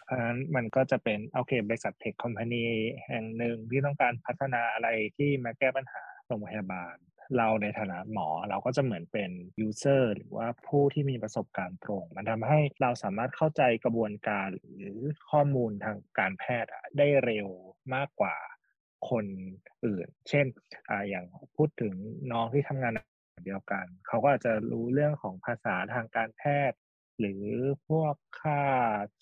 [0.04, 2.66] เพราะฉะนั้นมันก็จะเป็นโอเคบริษัทเทคคอมพานี
[3.08, 6.96] แห่งหนึ่งที่ต้องการพัฒนาอะไรที่มาแก้ปัญหาโรงพยาบาล
[7.38, 17.48] เราในฐานะหมอเราก็จะเหมือนเป็นยูเซอร์หรือว่าผู้ที่มีประสบการณ์ตรง มันทำให้เราสามารถเข้าใจกระบวนการหรือข้อมูลทางการแพทย์ได้เร็ว
[17.96, 18.36] มากกว่า
[19.10, 19.26] คน
[19.86, 20.46] อื่น เช่น
[20.90, 21.94] อย่างพูดถึง
[22.32, 22.94] น้องที่ทำงาน
[23.46, 26.78] เดียวกัน เขาก็อาจจะรู้เรื่องของภาษาทางการแพทย์
[27.20, 27.44] หรือ
[27.88, 28.62] พวกค่า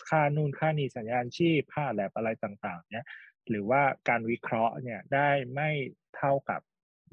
[0.09, 3.07] ค่านู่นค่านี่สัญญาณชีพค่าแลบอะไรต่างๆ เนี่ย
[3.49, 5.69] หรือว่าการวิเคราะห์เนี่ยได้ไม่
[6.17, 6.61] เท่ากับ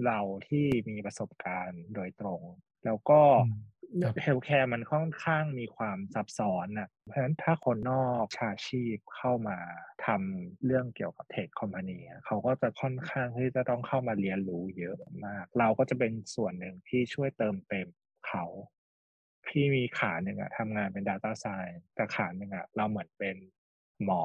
[0.06, 2.42] เราที่มีประสบการณ์โดยตรง
[2.84, 3.58] แล้วก็อืม
[4.02, 9.58] ครับ healthcare มันค่อนข้างมีความซับซ้อนนะเพราะฉะนั้นถ้าคนนอกวิชาชีพเข้ามา
[10.06, 17.88] ทำเรื่องเกี่ยวกับเทคคอมพานีเขาก็จะค่อนข้างที่จะต้องเข้ามาเรียนรู้เยอะมาก เราก็จะเป็นส่วนหนึ่งที่ช่วยเติมเต็ม
[18.26, 18.44] เขา
[19.46, 23.36] พี่มีขาหนึ่งอะทำงานเป็น Data Science แต่ขาหนึ่งอะเราเหมือนเป็น
[24.04, 24.24] หมอ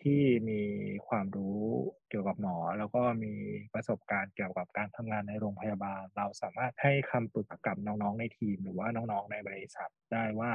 [0.00, 0.62] ที่มี
[1.08, 1.60] ความรู้
[2.08, 3.34] เกี่ยวกับหมอ แล้วก็มี
[3.74, 10.50] ประสบการณ์เกี่ยวกับการทำงานในโรงพยาบาล เราสามารถให้คำปรึกษากับน้องๆในทีม หรือว่าน้องๆในบริษัทได้ว่า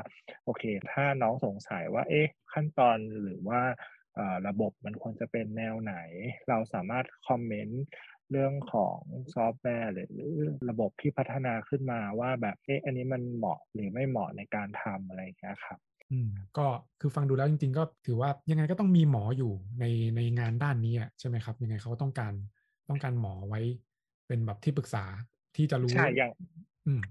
[0.45, 3.61] โอเค ถ้าน้องสงสัยว่าเอ๊ะขั้นตอนหรือว่า
[4.47, 5.95] ระบบมันควรจะเป็นแนวไหน
[6.49, 7.83] เราสามารถ comment
[8.31, 8.99] เรื่องของ
[9.33, 10.11] ซอฟต์แวร์หรือ
[10.69, 15.79] ระบบที่พัฒนาขึ้นมาว่าแบบเอ๊ะอันนี้มันเหมาะหรือไม่เหมาะในการทำอะไรเงี้ยครับ
[16.11, 16.65] อืมก็
[16.99, 22.33] คือฟังดูแล้วจริง ๆ ก็ถือว่ายังไงก็ต้องมีหมออยู่ในในงานด้านนี้อะใช่ไหมครับ ยังไงเขาก็ต้องการ
[22.89, 23.59] ต้องการหมอไว้
[24.27, 25.03] เป็นแบบที่ปรึกษา
[25.55, 26.31] ที่จะรู้ใช่อย่าง
[26.85, 27.01] อืม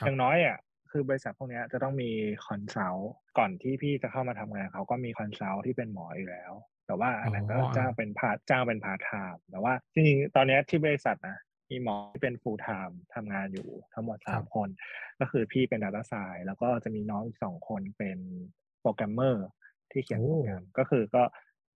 [0.00, 0.58] ครัอบย่างน้อยอะ
[0.90, 2.10] คือบริษัทพวกเนี้ยจะต้องมี
[2.46, 6.52] consult ก่อนที่พี่จะเข้ามาทำงานเขาก็มี consult ที่เป็นหมออยู่แล้ว
[6.86, 11.36] แต่ว่าอันนั้นก็อ๋อจ้างเป็น part จ้างเป็นพาร์ทไทม์แต่ว่าจริงๆตอนเนี้ยที่บริษัทนะ
[11.70, 14.68] มีหมอที่เป็น full time ทำงานอยู่ทั้งหมดสามคน
[15.20, 18.18] ก็คือพี่เป็น Data s c i e n c e แล้วก็จะมีน้องอีกสองคนเป็น
[18.80, 19.46] โปรแกรมเมอร์
[19.92, 21.22] ที่เขียนโอ้โปรแกรมก็คือก็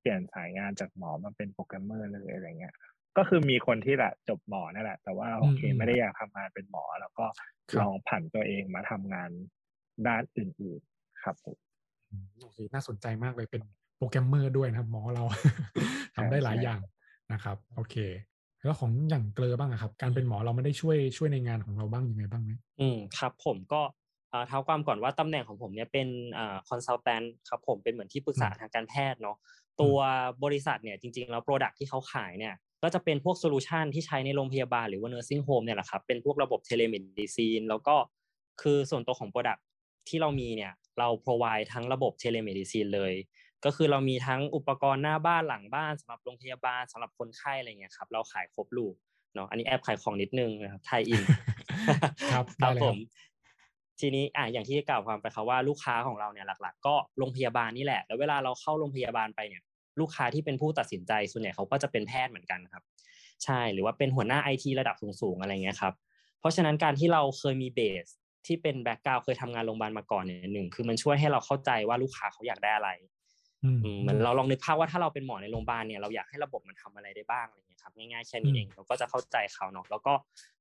[0.00, 2.74] เปลี่ยนสายงานจากหมอมาเป็นโปรแกรมเมอร์เลยอะไรเงี้ย
[3.16, 7.26] ก็คือมีคนที่แหละจบหมอนั่นแหละ แต่ว่าโอเคอืมไม่ได้อยากทำงานเป็นหมอ แล้วก็
[7.70, 9.30] ครับลองผันตัวเองมาทำงาน
[10.06, 11.56] ด้านอื่นๆครับผม
[12.10, 13.62] อืมโอเคน่าสนใจมากเลยเป็น
[13.96, 15.24] โปรแกรมเมอร์ด้วยนะครับหมอเรา
[16.16, 16.80] ทำได้หลายใช่อย่าง
[17.32, 17.96] นะครับ โอเค
[18.62, 23.82] แล้วของอย่างเกลอบ้างอะครับ การเป็นหมอเราไม่ได้ช่วยช่วยในงานของเราบ้างยังไงบ้างไหมอืมครับผมก็
[24.32, 29.36] อ่าเท้าความก่อนว่าตำแหน่งของผมเนี่ยเป็นอ่า consultant ครับผมเป็นเหมือนที่ปรึกษาอืมทางการแพทย์เนาะ
[29.80, 29.96] ตัว
[30.44, 37.96] บริษัทเนี่ยจริงๆแล้ว product ที่เขาขายเนี่ยก็จะเป็นพวก solution ที่ใช้ในโรงพยาบาลหรือว่า nursing home เนี่ยแหละครับเป็นพวกระบบ telemedicine แล้วก็
[38.62, 39.58] คือส่วนตัวของ product
[40.08, 43.12] ที่เรามีเนี่ยเรา provide ทั้งระบบ telemedicine เลย
[43.64, 48.94] ก็คือเรามีทั้งอุปกรณ์หน้าบ้านหลังบ้านสำหรับโรงพยาบาลสำหรับคนไข้อะไรเงี้ยครับเราขายครบลูก
[49.34, 51.22] เนาะอันนี้แอบขายของนิดนึงนะครับ tie-in
[52.30, 52.98] ครับได้เลยครับผม
[54.00, 59.62] ทีนี้อะอย่างที่กล่าวความไปครับว่าลูกค้าของเราเนี่ยหลัก ๆ ก็โรงพยาบาลนี่แหละ แล้วเวลาเราเข้าโรงพยาบาลไปเนี่ย
[60.00, 62.82] ลูกค้าที่เป็นผู้ตัดสินใจส่วนใหญ่เขาก็จะเป็นแพทย์เหมือนกันครับ
[63.44, 65.94] ใช่หรือว่าเป็นหัวหน้าไอทีระดับสูงๆอะไรเงี้ยครับ
[66.40, 68.06] เพราะฉะนั้นการที่เราเคยมีเบส
[68.46, 73.11] ที่เป็นแบ็กกราวเคยทำงานโรงพยาบาลมาก่อนเนี่ยหนึ่งคือมันช่วยให้เราเข้าใจว่าลูกค้าเขาอยากได้อะไรอืมอืม
[74.00, 80.12] เหมือนเราลองนึกภาพว่าถ้าเราเป็นหมอในโรงพยาบาลเนี่ยเราอยากให้ระบบมันทำอะไรได้บ้างอะไรเงี้ยครับง่ายๆแค่นี้เองเราก็จะเข้าใจเขาเนาะแล้วก็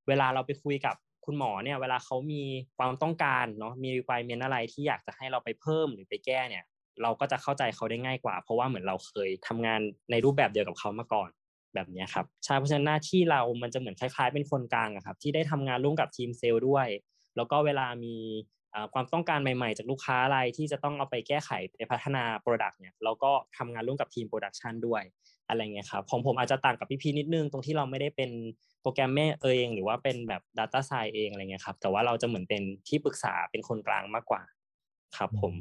[0.08, 2.44] เวลาเราไปคุยกับคุณหมอเนี่ยเวลาเขามี
[2.78, 6.64] ความต้องการเนาะมี requirement อะไรที่อยากจะให้เราไปเพิ่มหรือไปแก้เนี่ย
[7.02, 9.80] เราก็จะเข้าใจเขาได้ง่ายกว่า เพราะว่าเหมือนเราเคยทำงาน
[10.12, 11.30] ในรูปแบบเดียวกับเขามาก่อน
[11.76, 16.88] แบบเนี้ยครับใช่เพราะฉะนั้นหน้าที่เรามันจะเหมือนคล้ายๆ เป็นคนกลางอะครับที่ได้ทำงานร่วมกับทีมเซลล์ด้วย
[17.36, 18.16] แล้วก็เวลามี
[18.94, 25.04] ความต้องการใหม่ๆ จากลูกค้าอะไรที่จะต้องเอาไปแก้ไขไปพัฒนา Product เนี่ยเราก็ทำงานร่วมกับทีม Production ด้วย
[25.48, 28.32] อะไรเงี้ยครับของผมอาจจะต่างกับพี่พีนิดนึงตรงที่เราไม่ได้เป็น
[28.82, 34.44] โปรแกรมเมอร์เองหรือว่าเป็นแบบ Data Science เองอะไรเงี้ยครับแต่ว่าเราจะเหมือนเป็นที่ปรึกษาเป็นคนกลางมากกว่า
[35.18, 35.54] ครับผม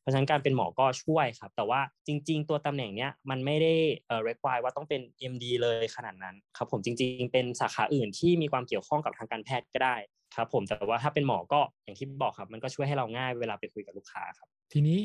[0.00, 3.74] เพราะฉะนั้นการเป็นหมอก็ช่วยครับ แต่ว่าจริง ๆ ตัวตำแหน่งเนี้ยมันไม่ได้
[4.06, 5.00] เอ่อ require ว่าต้องเป็น
[5.32, 9.96] MD เลยขนาดนั้นครับผมจริง ๆ เป็นสาขาอื่นที่มีความเกี่ยวข้องกับทางการแพทย์ก็ได้
[10.34, 14.98] ครับผมแต่ว่าถ้าเป็นหมอก็อย่างที่บอกครับ มันก็ช่วยให้เราง่ายเวลาไปคุยกับลูกค้าครับ ทีนี้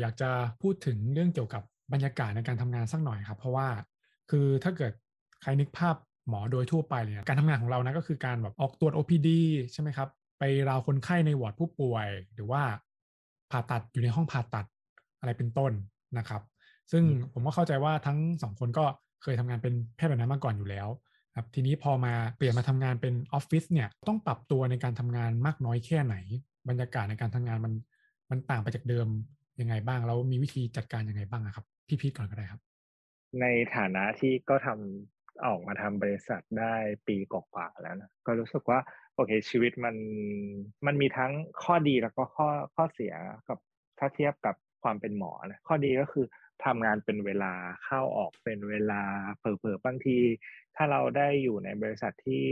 [0.00, 0.30] อยากจะ
[0.62, 3.68] พูดถึงเรื่องเกี่ยวกับบรรยากาศในการทำงานสักหน่อยครับ เพราะว่า
[4.30, 4.92] คือถ้าเกิด
[5.42, 5.96] ใครนึกภาพ
[6.28, 9.28] หมอโดยทั่วไปเนี่ยการทำงานของเรานะก็คือการแบบออกตรวจ OPD
[9.72, 12.62] ใช่ไหมครับ ไปราวคนไข้ในวอร์ดผู้ป่วย หรือว่า
[13.50, 14.66] ผ่าตัดอยู่ในห้องผ่าตัด
[15.20, 15.72] อะไรเป็นต้น
[16.18, 16.42] นะครับ
[16.92, 18.84] ซึ่งผมก็เข้าใจว่าทั้งสองคนก็
[19.22, 20.88] เคยทำงานเป็นแพทย์แบบนั้นมาก่อนอยู่แล้ว
[21.36, 26.16] ครับทีนี้พอมาเปลี่ยนมาทำงานเป็นออฟฟิศเนี่ยต้องปรับตัวในการทำงานมากน้อยแค่ไหน
[26.68, 27.72] บรรยากาศในการทำงานมัน
[28.30, 29.06] มันต่างไปจากเดิม
[29.60, 32.60] ยังไงบ้างแล้วมีวิธีจัดการยังไงบ้างครับ พี่พีทก่อนก็ได้ครับ
[33.40, 33.46] ใน
[33.76, 36.74] ฐานะที่ก็ทำออกมาทำบริษัทได้
[37.08, 38.78] ปีกว่าๆแล้วนะก็รู้สึกว่า
[39.14, 39.96] โอเคชีวิตมัน
[40.86, 43.14] มันมีทั้งข้อดีแล้วก็ข้อข้อเสีย
[43.48, 43.58] กับ
[43.98, 46.26] ถ้าเทียบกับความเป็นหมอนะข้อดีก็คือ
[46.64, 47.52] ทำงานเป็นเวลา
[47.84, 49.02] เข้าออกเป็นเวลา
[49.38, 50.18] เผลอๆบางที
[50.76, 52.46] ถ้าเราได้อยู่ในบริษัทที่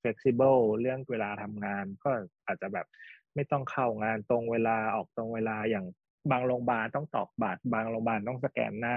[0.00, 2.10] flexible เรื่องเวลาทำงานก็
[2.46, 2.86] อาจจะแบบ
[3.34, 5.86] ไม่ต้องเข้างานตรงเวลาออกตรงเวลาอย่าง
[6.30, 8.96] บางโรงพยาบาลต้องตอกบัตรบางโรงพยาบาลต้องสแกนหน้า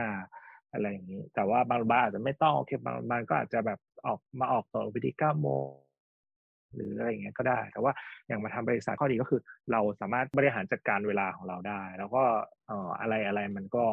[0.71, 5.65] อะไรอย่างนี้ แต่ว่าบางโรงพยาบาลอาจจะไม่ต้องโอเคบางโรงพยาบาลก็อาจจะแบบออกมาออกต่อวิธีเก้าโมง
[6.75, 7.93] หรืออะไรอย่างเงี้ยก็ได้ แต่ว่า
[8.27, 9.41] อย่างมาทำบริษัทข้อดีก็คือ
[9.71, 12.23] เราสามารถบริหารจัดการเวลาของเราได้ แล้วก็
[12.69, 13.85] อ่ออะไรอะไรมันก็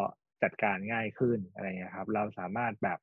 [0.42, 2.98] จัดการง่ายขึ้นอะไรเงี้ยครับ เราสามารถแบบ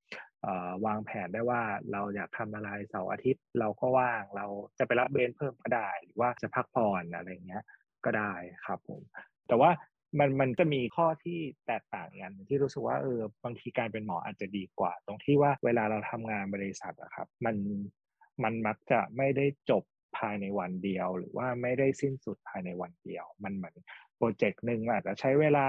[0.86, 4.48] วางแผนได้ว่าเราอยากทำอะไรเสาร์อาทิตย์ เราก็ว่างเรา
[4.78, 7.64] จะไปรับเบนเพิ่มก็ได้หรือว่าจะพักผ่อนอะไรเงี้ย
[8.06, 8.34] ก็ได้
[8.66, 9.02] ครับผม
[9.48, 9.72] แต่ว่า
[10.20, 17.56] มันมันจะมีข้อที่แตกต่างกันที่รู้สึกว่าเออบางทีการเป็นหมออาจจะดีกว่า ตรงที่ว่าเวลาเราทำงานบริษัทอะครับ มัน
[18.44, 19.84] มันมักจะไม่ได้จบ
[20.18, 23.76] ภายในวันเดียว หรือว่าไม่ได้สิ้นสุดภายในวันเดียว มันเหมือน
[24.18, 25.68] โปรเจกต์หนึ่งอาจจะใช้เวลา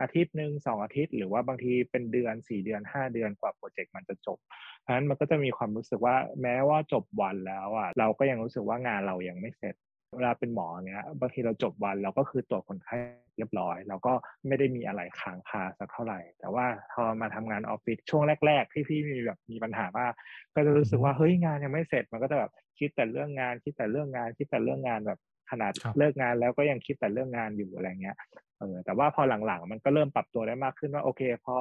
[0.00, 4.38] อาทิตย์หนึ่งสองอาทิตย์ หรือว่าบางทีเป็นเดือนสี่เดือนห้าเดือนกว่าโปรเจกต์มันจะจบ
[4.82, 9.74] เพราะฉะนั้นมันก็จะมีความรู้สึกว่าแม้ว่าจบวันแล้วอะเราก็ยังรู้สึกว่างานเรายังไม่เสร็จ
[10.16, 12.96] เวลาเป็นหมอเนี้ยบางทีเราจบวันเราก็คือตรวจคนไข้
[13.36, 14.12] เรียบร้อย เราก็
[14.46, 20.12] ไม่ได้มีอะไรค้างคาสักเท่าไหร่ แต่ว่าพอมาทำงานออฟฟิศช่วงแรก ๆ ที่พี่มีแบบมีปัญหามาก
[20.54, 25.18] ก็จะรู้สึกว่าเฮ้ยงานยังไม่เสร็จมันก็จะแบบคิดแต่เรื่องงานคิดแต่เรื่องงานคิดแต่เรื่องงานแบบ
[25.50, 28.16] ขนาดเลิกงานแล้วก็ยังคิดแต่เรื่องงานอยู่อะไรเงี้ย
[28.58, 31.56] เออแต่ว่าพอหลังๆ มันก็เริ่มปรับตัวได้มากขึ้นว่าโอเค พอ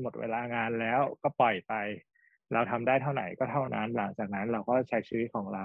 [0.00, 1.74] หมดเวลางานแล้วก็ปล่อยไป
[2.52, 5.64] เราทำได้เท่าไหร่ก็เท่านั้น หลังจากนั้นเราก็ใช้ชีวิตของเรา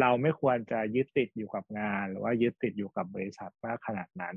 [0.00, 4.34] เราไม่ควรจะยึดติดอยู่กับงาน หรือว่ายึดติดอยู่กับบริษัทมากขนาดนั้น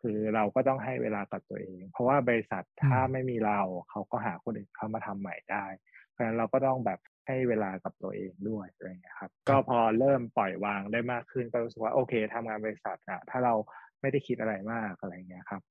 [0.00, 5.66] คือเราก็ต้องให้เวลากับตัวเอง เพราะว่าบริษัทถ้าไม่มีเราเขาก็หาคนอื่นเข้ามาทำใหม่ได้
[6.10, 13.54] เพราะฉะนั้นเราก็ต้องแบบให้เวลากับตัวเองด้วยอะไรเงี้ยครับ ก็พอเริ่มปล่อยวางได้มากขึ้นก็รู้สึกว่าโอเคทำงานบริษัทอะถ้าเรา
[14.00, 15.62] ไม่ได้คิดอะไรมากอะไรเงี้ยครับ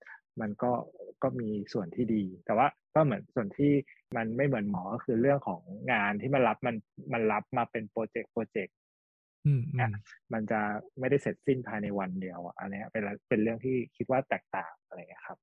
[0.41, 0.71] มันก็
[1.23, 3.71] ก็มีส่วนที่ดี แต่ว่าก็เหมือนส่วนที่
[4.15, 5.61] มันไม่เหมือนหมอก็คือเรื่องของ
[5.91, 6.75] งานที่มันรับมัน
[7.13, 8.75] มันรับมาเป็นโปรเจกต์โปรเจกต์
[9.79, 9.89] นะ
[10.33, 10.59] มันจะ
[10.99, 15.37] ไม่ได้เสร็จสิ้นภายในวันเดียวอันนี้เป็นเป็นเรื่องที่คิดว่าแตกต่างอะไรเงี้ยครับ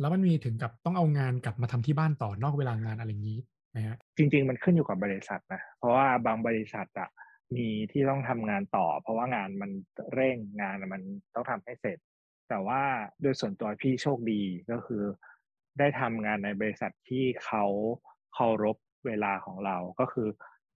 [0.00, 3.38] แล้วมันมีถึงกับต้องเอางานกลับมาทำที่บ้านต่อนอกเวลางานอะไรอย่างนี้
[3.70, 7.10] ไหมฮะจริง ๆ มันขึ้นอยู่กับบริษัทนะเพราะว่าบางบริษัทอะ
[7.56, 9.70] มีที่ต้องทำงานต่อ เพราะว่างานมัน
[10.14, 11.02] เร่งงานมัน
[11.34, 11.98] ต้องทำให้เสร็จ
[12.52, 12.82] แต่ว่า
[13.22, 15.02] โดยส่วนตัวพี่โชคดีก็คือ
[15.78, 17.64] ได้ทำงานในบริษัทที่เขา
[18.34, 20.28] เคารพเวลาของเราก็คือ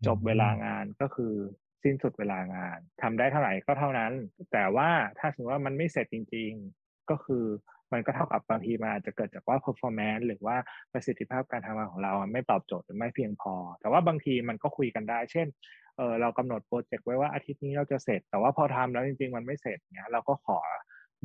[0.06, 1.34] จบเวลางานก็คือ
[1.82, 4.12] สิ้นสุดเวลางานทำได้เท่าไหร่ก็เท่านั้น
[4.52, 7.44] แต่ว่าถ้าสมมติว่ามันไม่เสร็จจริง ๆ ก็คือ
[7.92, 10.56] มันก็เท่ากับบางทีมาจะเกิดจากว่า performance หรือว่า
[10.92, 15.48] ประสิทธิภาพการทำงานของเราไม่ตอบโจทย์หรือไม่เพียงพอ แต่ว่าบางทีมันก็คุยกันได้ เช่น
[15.96, 20.58] เออเรากำหนดโปรเจกต์ไว้ว่าอาทิตย์นี้เราจะเสร็จ แต่ว่าพอทำแล้วจริงๆ มันไม่เสร็จเนี้ยเราก็ขอ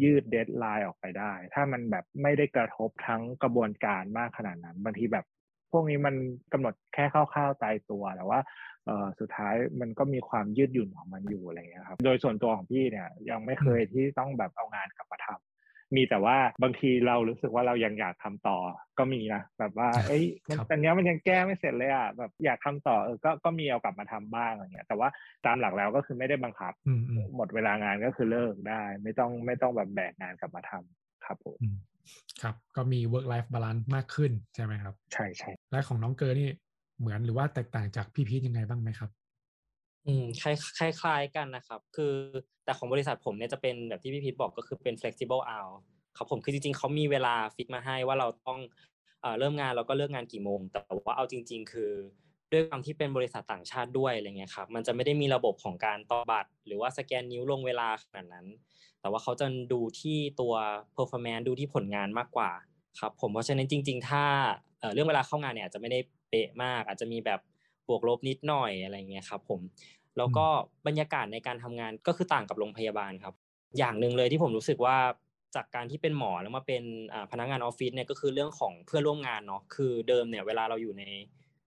[0.03, 5.25] ยืดเดทไลน์ออกไปได้ ถ้ามันแบบไม่ได้กระทบทั้งกระบวนการมากขนาดนั้น บางทีแบบ
[5.71, 6.15] พวกนี้มัน
[6.53, 8.39] กำหนดแค่คร่าวๆตายตัวแต่ว่า
[8.85, 14.51] เออสุดท้ายมันก็มีความยืดหยุ่นของมันอยู่อะไรเงี้ยครับ โดยส่วนตัวของพี่เนี่ยยังไม่เคยที่ต้องแบบ
[15.95, 18.57] มีแต่ว่าบางทีเรารู้สึกว่าเรายังอยากทำต่อ
[18.99, 25.09] ก็มีนะแบบว่าเอ้ยมันอันนี้มันยังแก้ไม่เสร็จเลยอะแบบอยากทำต่อเออก็ก็มีเอากลับมาทำบ้างอะไรเงี้ยแต่ว่า
[25.45, 26.73] ตามหลักแล้วก็คือไม่ได้บังคับ
[27.35, 31.59] หมดเวลางานก็คือเลิกได้ ไม่ต้องไม่ต้องแบบแบกงานกลับมาทำครับผม
[32.41, 36.49] ครับก็มี work life balance มากขึ้นใช่ไหมครับ ใช่ใช่และของน้องเกอร์นี่
[36.99, 39.09] เหมือนหรือว่าแตกต่างจากพี่พีทยังไงบ้างไหมครับ
[40.05, 42.13] อืมคล้ายคล้ายกันนะครับ คือ
[42.65, 45.71] แต่ของบริษัทผมเนี่ยจะเป็นแบบที่พี่พีทบอกก็คือเป็น flexible hour
[46.17, 48.59] ครับผมคือจริงๆเขามีเวลาฟิกมาให้ว่าเราต้อง
[49.39, 51.91] เริ่มงานแล้วก็เลิกงานกี่โมง แต่ว่าเอาจริง ๆ คือ
[52.51, 58.47] ด้วยความที่เป็นบริษัทต่างชาติด้วยอะไรเงี้ยครับมันจะไม่ได้มีระบบของการต่อบัตร หรือว่าสแกนนิ้วลงเวลาขนาดนั้น
[59.01, 60.53] แต่ว่าเขาจะดูที่ตัว
[60.95, 62.51] performance ดูที่ผลงานมากกว่า
[62.99, 64.23] ครับผมเพราะฉะนั้นจริง ๆ ถ้า
[64.93, 67.39] เรื่องเวลาเข้างานเนี่ยอาจจะไม่ได้เป๊ะมาก อาจจะมีแบบ
[67.93, 69.61] วกลบนิดหน่อยอะไรเงี้ยครับผม
[70.17, 70.45] แล้วก็
[70.87, 73.33] บรรยากาศในการทำงานก็คือต่างกับโรงพยาบาลครับ
[73.77, 74.97] อย่างหนึ่งเลยที่ผมรู้สึกว่า
[75.55, 76.83] จากการที่เป็นหมอแล้วมาเป็น
[77.31, 81.03] พนักงานออฟฟิศเนี่ยก็คือเรื่องของเพื่อนร่วมงานเนาะคือเดิมเนี่ยเวลาเราอยู่ใน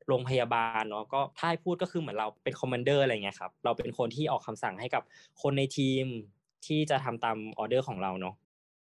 [0.09, 5.03] โรงพยาบาลเนาะก็ถ้าพูดก็คือเหมือนเราเป็น commander อะไรเงี้ยครับเราเป็นคนที่ออกคำสั่งให้กับ
[5.43, 6.05] คนในทีม
[6.67, 8.35] ที่จะทำตามออเดอร์ของเราเนาะ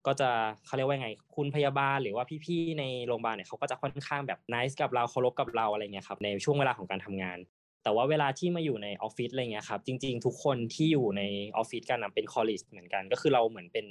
[0.06, 0.30] ก็จะ
[0.66, 7.38] เขาเรียกว่าไง คุณพยาบาลหรือว่าพี่ๆในโรงพยาบาลเนี่ยเขาก็จะค่อนข้างแบบ nice กับเราเคารพกับเราอะไรเงี้ยครับในช่วงเวลาของการทำงาน
[7.82, 11.22] แต่ว่าเวลาที่มาอยู่ในออฟฟิศอะไรเงี้ยครับจริง ๆ ทุกคนที่อยู่ใน
[11.56, 13.86] ออฟฟิศกันเป็น colleague เหมือนกัน ก็คือเราเหมือนเป็น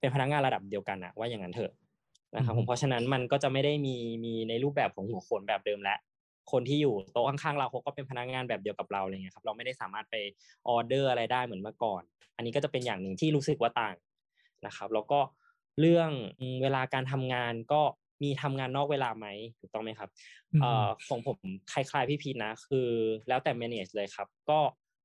[0.00, 1.72] เป็นพนักงานระดับเดียวกันอะว่าอย่างนั้นเถอะ
[2.36, 5.98] นะครับผมเพราะฉะนั้นมันก็จะไม่ได้มีมีในรูปแบบของหัวโขนแบบเดิมแล้ว
[6.52, 10.14] คนที่อยู่โต๊ะข้างๆเราเขาก็เป็นพนักงานแบบเดียวกับเราอะไรเงี้ยครับเราไม่ได้สามารถไป
[10.68, 12.02] ออเดอร์อะไรได้เหมือนเมื่อก่อน
[12.36, 13.94] อันนี้ก็จะเป็นอย่างหนึ่งที่รู้สึกว่าต่าง
[14.66, 15.20] นะครับแล้วก็
[15.80, 16.10] เรื่อง
[16.62, 17.82] เวลาการทำงานก็
[18.22, 19.26] มีทำงานนอกเวลาไหม
[19.60, 20.10] ถูกต้องไหมครับ
[20.60, 21.38] เอ่อของผม
[21.72, 22.88] คล้ายๆพี่พีนะ คือ
[23.28, 24.58] แล้วแต่ manage เลยครับ ก็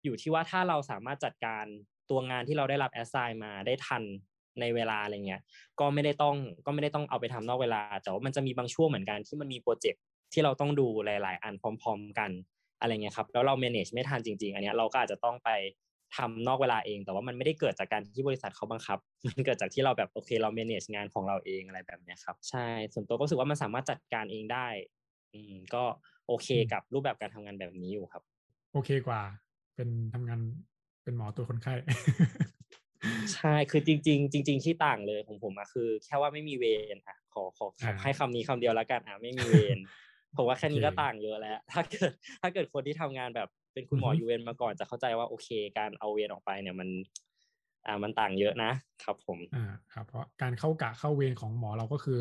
[0.03, 1.65] อยู่ที่ว่าถ้าเราสามารถจัดการ
[2.09, 4.03] ตัวงานที่เราได้รับ assign มาได้ทัน
[4.59, 5.41] ในเวลาอะไรเงี้ย
[5.79, 6.35] ก็ไม่ได้ต้อง
[6.65, 10.01] ก็ไม่ได้ต้องเอาไปทำนอกเวลา แต่ว่ามันจะมีบางช่วงเหมือนกันที่มันมีโปรเจกต์
[10.33, 12.31] ที่เราต้องดูหลาย ๆ อันพร้อม ๆ กัน
[12.79, 15.49] อะไรเงี้ยครับ แล้วเรา manage ไม่ทันจริง ๆ อันนี้เราก็อาจจะต้องไป
[16.17, 18.97] ทำนอกเวลาเอง แต่ว่ามันไม่ได้เกิดจากการที่บริษัทเขาบังคับ
[19.27, 24.67] มันเกิดจากที่เราแบบโอเคเรา manage งานของเราเองอะไรแบบนี้ครับ ใช่ ส่วนตัวก็รู้สึกว่ามันสามารถจัดการเองได้
[25.33, 25.83] อืม ก็
[26.27, 28.23] โอเคกับรูปแบบการทำงานแบบนี้อยู่ครับ
[28.73, 29.21] โอเคกว่า
[29.75, 30.39] เป็นทำงาน
[31.03, 31.73] เป็นหมอตัวคนไข้
[33.33, 37.65] ใช่คือจริง ๆ จริง ๆ ที่ต่างเลยของผมอะคือ แค่ว่าไม่มีเวรอะขอขอ
[38.03, 39.77] ให้คำนี้คำเดียวแล้วกันอะไม่มีเวร
[40.37, 46.89] ผมว่าแค่นี้ก็ต่างเยอะแล้ว ถ้าเกิดถ้าเกิดคนที่ทำงานแบบ เป็นคุณหมอยูเวนมาก่อนจะเข้าใจว่าโอเค การเอาเวรออกไปเนี่ยมัน
[47.85, 48.71] อ่ามันต่างเยอะนะ
[49.03, 52.19] ครับผมอ่าครับเพราะการเข้ากะเข้าเวรของหมอเราก็คือ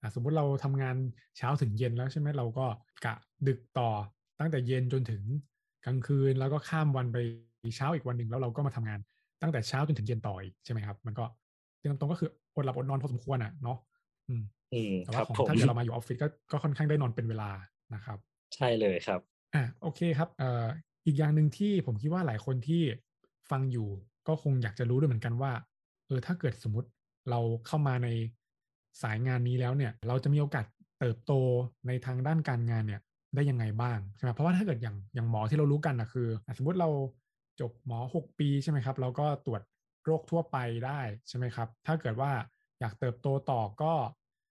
[0.00, 0.96] อ่าสมมุติเราทำงาน
[1.36, 2.66] เช้าถึงเย็นแล้วใช่ไหมเราก็
[3.04, 3.14] กะ
[3.48, 3.90] ดึกต่อ
[4.40, 5.22] ตั้งแต่เย็นจนถึง
[5.84, 7.16] กลางคืนแล้วก็ข้ามวันไป
[7.76, 8.98] เช้าอีกวันหนึ่งแล้วเราก็มาทำงาน
[9.42, 11.24] ตั้งแต่เช้าจนถึงเย็นต่ออีกใช่ไหมครับ มันก็
[11.80, 13.78] เรื่องตรงก็คืออดหลับอดนอนพอสมควรอะเนาะ
[14.28, 14.42] อืม
[15.04, 17.50] แต่ว่าของถ้าเกิดเรามาอยู่ออฟฟิศก็ก็ค่อนข้างได้นอนเป็นเวลา
[17.94, 18.18] นะครับ
[18.54, 19.20] ใช่เลยครับ
[19.54, 20.66] อ่าโอเคครับเอ่อ
[21.06, 22.82] อีกอย่างหนึ่งที่ผมคิดว่าหลายคนที่
[23.50, 23.88] ฟังอยู่
[24.28, 25.52] ก็คงอยากจะรู้ด้วยเหมือนกันว่า
[26.06, 26.88] เออถ้าเกิดสมมติ
[27.30, 28.08] เราเข้ามาใน
[29.02, 30.66] สายงานนี้แล้วเนี่ย เราจะมีโอกาส
[31.00, 31.32] เติบโต
[31.86, 33.00] ในทางด้านการงานเนี่ย
[33.34, 36.88] ได้ยังไงบ้างใช่ไหมเพราะว่าถ้าเกิดอย่างอย่างหมอที่เรารู้กันนะคือ สมมติเรา
[37.60, 39.62] จบหมอ 6 ปีใช่ไหมครับเราก็ตรวจ
[40.04, 42.30] โรคทั่วไปได้ใช่ไหมครับ ถ้าเกิดว่า
[42.80, 43.92] อยากเติบโตต่อก็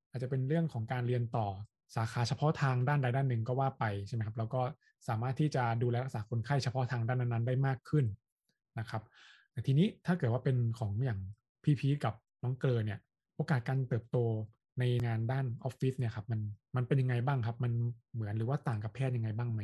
[0.09, 1.47] อาจจะเป็นเรื่องของการเรียนต่อ
[1.95, 4.61] สาขาเฉพาะทางด้านใดด้านหนึ่งก็ว่าไปใช่ไหมครับ แล้วก็
[5.07, 8.05] สามารถที่จะดูแลรักษาคนไข้เฉพาะทางด้านนั้นๆได้มากขึ้น
[8.79, 9.01] นะครับ
[9.51, 11.19] แต่ทีนี้ถ้าเกิดว่าเป็นของอย่าง
[11.63, 12.99] พี่พีกับน้องเกลอเนี่ย
[13.35, 14.17] โอกาสการเติบโต
[14.79, 16.41] ในงานด้านออฟฟิศเนี่ยครับมัน
[16.75, 17.73] มันเป็นยังไงบ้างครับ มัน
[18.13, 19.61] เหมือนหรือว่าต่างกับแพทย์ยังไงบ้างไหม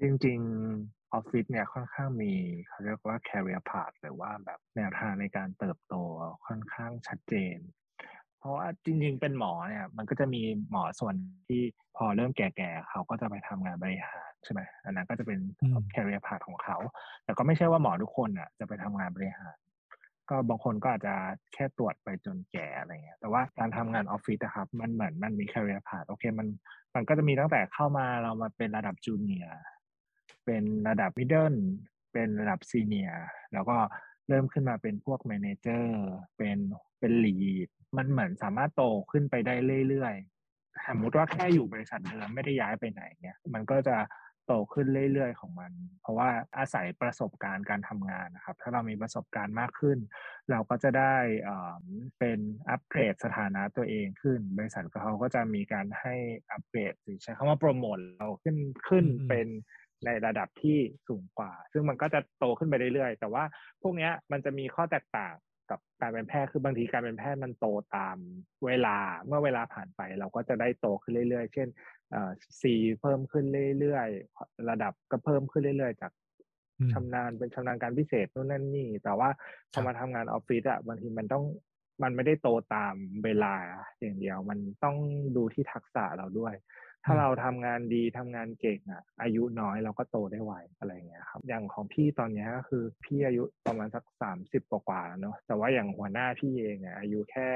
[0.00, 2.32] จริงๆออฟฟิศเนี่ยค่อนข้างมี
[2.68, 5.94] เขาเรียกว่า career path หรือว่าแบบแนวทางในการเติบโต
[6.46, 7.56] ค่อนข้างชัดเจน
[8.40, 11.14] เพราะว่าจริงๆเป็นหมอเนี่ยมันก็จะมีหมอส่วน
[11.48, 11.62] ที่
[11.96, 15.38] พอเริ่มแก่ๆเขาก็จะไปทำงานบริหารใช่ไหมอันนั้นก็จะเป็น
[15.94, 16.76] career path ของเขา
[17.24, 19.56] แต่ก็ไม่ใช่ว่าหมอทุกคนอะจะไปทำงานบริหาร
[20.30, 21.14] ก็บางคนก็อาจจะ
[21.54, 26.48] แค่ตรวจไปจนแก่อะไรเงี้ยแต่ว่าการทำงานออฟฟิศนะครับ มันเหมือนมันมี career path โอเคมัน
[26.94, 29.58] มันก็จะมีตั้งแต่เข้ามาเรามาเป็นระดับ junior
[30.44, 31.54] เป็นระดับ middle
[32.12, 33.76] เป็นระดับ senior แล้วก็
[34.28, 36.58] เริ่มขึ้นมาเป็นพวก manager เป็น
[36.98, 39.54] เป็น lead มันเหมือนสามารถโตขึ้นไปได้
[39.88, 43.96] เรื่อยๆสมมติว่าแค่อยู่บริษัทเดิมไม่ได้ย้ายไปไหนเนี่ย มันก็จะ
[44.46, 45.72] โตขึ้นเรื่อยๆของมัน
[46.02, 49.98] เพราะว่าอาศัยประสบการณ์การทำงานนะครับ ถ้าเรามีประสบการณ์มากขึ้น
[50.50, 51.16] เราก็จะได้
[52.18, 52.38] เป็น
[52.70, 56.14] อัปเกรดสถานะตัวเองขึ้น บริษัทเขาก็จะมีการให้
[56.52, 58.56] อัปเกรดใช้คำว่าโปรโมทเราขึ้น
[58.88, 59.46] ขึ้นเป็น
[60.04, 63.44] ในระดับที่สูงกว่า ซึ่งมันก็จะโตขึ้นไปเรื่อยๆ แต่ว่า
[63.82, 65.34] พวกนี้มันจะมีข้อแตกต่าง
[65.70, 68.16] กับการเป็นแพทย์คือบางทีการเป็นแพทย์มันโตตาม
[68.66, 71.68] เวลาเมื่อเวลาผ่านไปเราก็จะได้โตขึ้นเรื่อยๆ เช่น
[72.60, 73.44] ซีเพิ่มขึ้น
[73.78, 76.12] เรื่อยๆ ระดับก็เพิ่มขึ้นเรื่อยๆ จาก
[76.92, 79.28] ชำนาญเป็นชำนาญการพิเศษนู่นนั่นนี่ แต่ว่า
[79.72, 81.44] พอมาทำงานออฟฟิศอะบางทีมันต้อง
[82.02, 83.54] มันไม่ได้โตตามเวลา
[84.00, 84.96] อย่างเดียว มันต้อง
[85.36, 86.54] ดูที่ทักษะเราด้วย
[87.04, 97.48] ถ้าเราทำงานดีทำงานเก่งอะ อายุน้อยเราก็โตได้ไวอะไรเงี้ยครับอย่างของพี่ตอนนี้ก็คือพี่อายุประมาณสักสามสิบกว่าๆแล้วเนาะแต่ว่าอย่างหัวหน้าพี่เองเนี่ยอายุแค่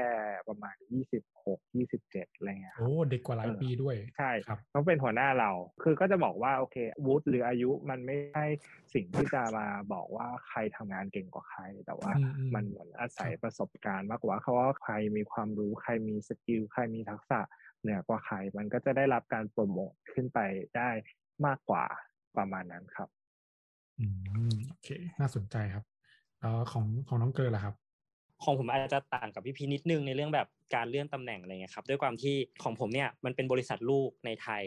[0.47, 5.51] ประมาณยี่สิบหกยี่สิบเจ็ดอะไรเงี้ยโอ้เด็กกว่าหลายปีด้วยใช่ครับต้องเป็นหัวหน้าเรา
[5.83, 8.45] คือก็จะบอกว่าโอเควุฒิหรืออายุมันไม่ใช่
[8.93, 17.39] สิ่งที่จะมาบอกว่าใครทำงานเก่งกว่าใคร แต่ว่าอืมอืมมันเหมือนอาศัยครับประสบการณ์มากกว่าเขาว่าใครมีความรู้ใครมีสกิลใครมีทักษะ
[17.85, 20.39] เหนือกว่าใคร มันก็จะได้รับการโปรโมทขึ้นไป
[20.77, 20.89] ได้
[21.45, 21.83] มากกว่า
[22.37, 23.09] ประมาณนั้นครับ
[23.99, 24.05] อื
[24.51, 25.83] มโอเค น่าสนใจครับ
[26.39, 27.75] แล้วของของน้องเกลือล่ะครับ
[28.43, 34.63] ของผมอาจจะต่างกับพี่พีนิดนึงในเรื่องแบบการเลื่อนตำแหน่งอะไรเงี้ยครับ ด้วยความที่ของผมเนี่ยมันเป็นบริษัทลูกในไทย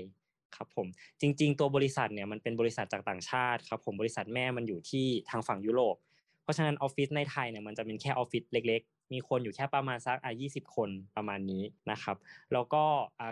[0.56, 0.86] ครับผม
[1.20, 5.96] จริง ๆ ตัวบริษัทเนี่ยมันเป็นบริษัทจากต่างชาติครับผมบริษัทแม่มันอยู่ที่ทางฝั่งยุโรป
[6.42, 12.16] เพราะฉะนั้นออฟฟิศในไทยเนี่ยมันจะเป็นแค่ออฟฟิศเล็กๆ มีคนอยู่แค่ประมาณสักอะ20คนประมาณนี้นะครับ
[12.52, 12.84] แล้วก็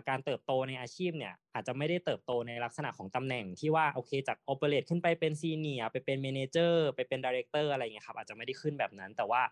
[0.09, 9.43] การเติบโตในอาชีพเนี่ยอาจจะไม่ได้เติบโตในลักษณะของตำแหน่งที่ว่าโอเคจาก operate ขึ้นไปเป็น senior ไปเป็น manager ไปเป็น director อะไรเงี้ยครับอาจจะไม่ได้ขึ้นแบบนั้น แต่ว่า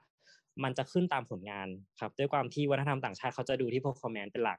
[0.62, 1.68] มันจะขึ้นตามผลงาน
[2.00, 4.58] ครับด้วยความที่วัฒนธรรมต่างชาติเขาจะดูที่ performance เป็นหลัก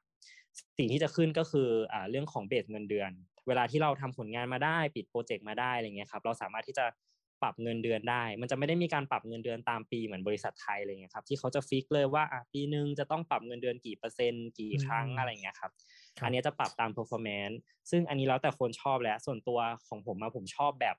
[0.78, 3.12] สิ่งที่จะขึ้นก็คืออเรื่องของเบสเงินเดือน
[3.48, 6.86] เวลาที่เราทำผลงานมาได้ปิดโปรเจกต์มาได้อะไรเงี้ยครับเราสามารถที่จะ
[7.46, 15.72] ปรับเงินเดือนได้ มันจะไม่ได้มีการปรับเงินเดือนตามปีเหมือนบริษัทไทยอะไรเงี้ยครับที่เขาจะฟิกเลยว่าอะปีหนึ่งจะต้องปรับเงินเดือนกี่เปอร์เซ็นต์กี่ครั้งอืมอะไรเงี้ยครับ
[16.18, 17.56] ครับอันเนี้ยจะปรับตาม performance
[17.90, 20.96] ซึ่งอันนี้แล้วแต่คนชอบแหละส่วนตัวของผมมาผมชอบแบบ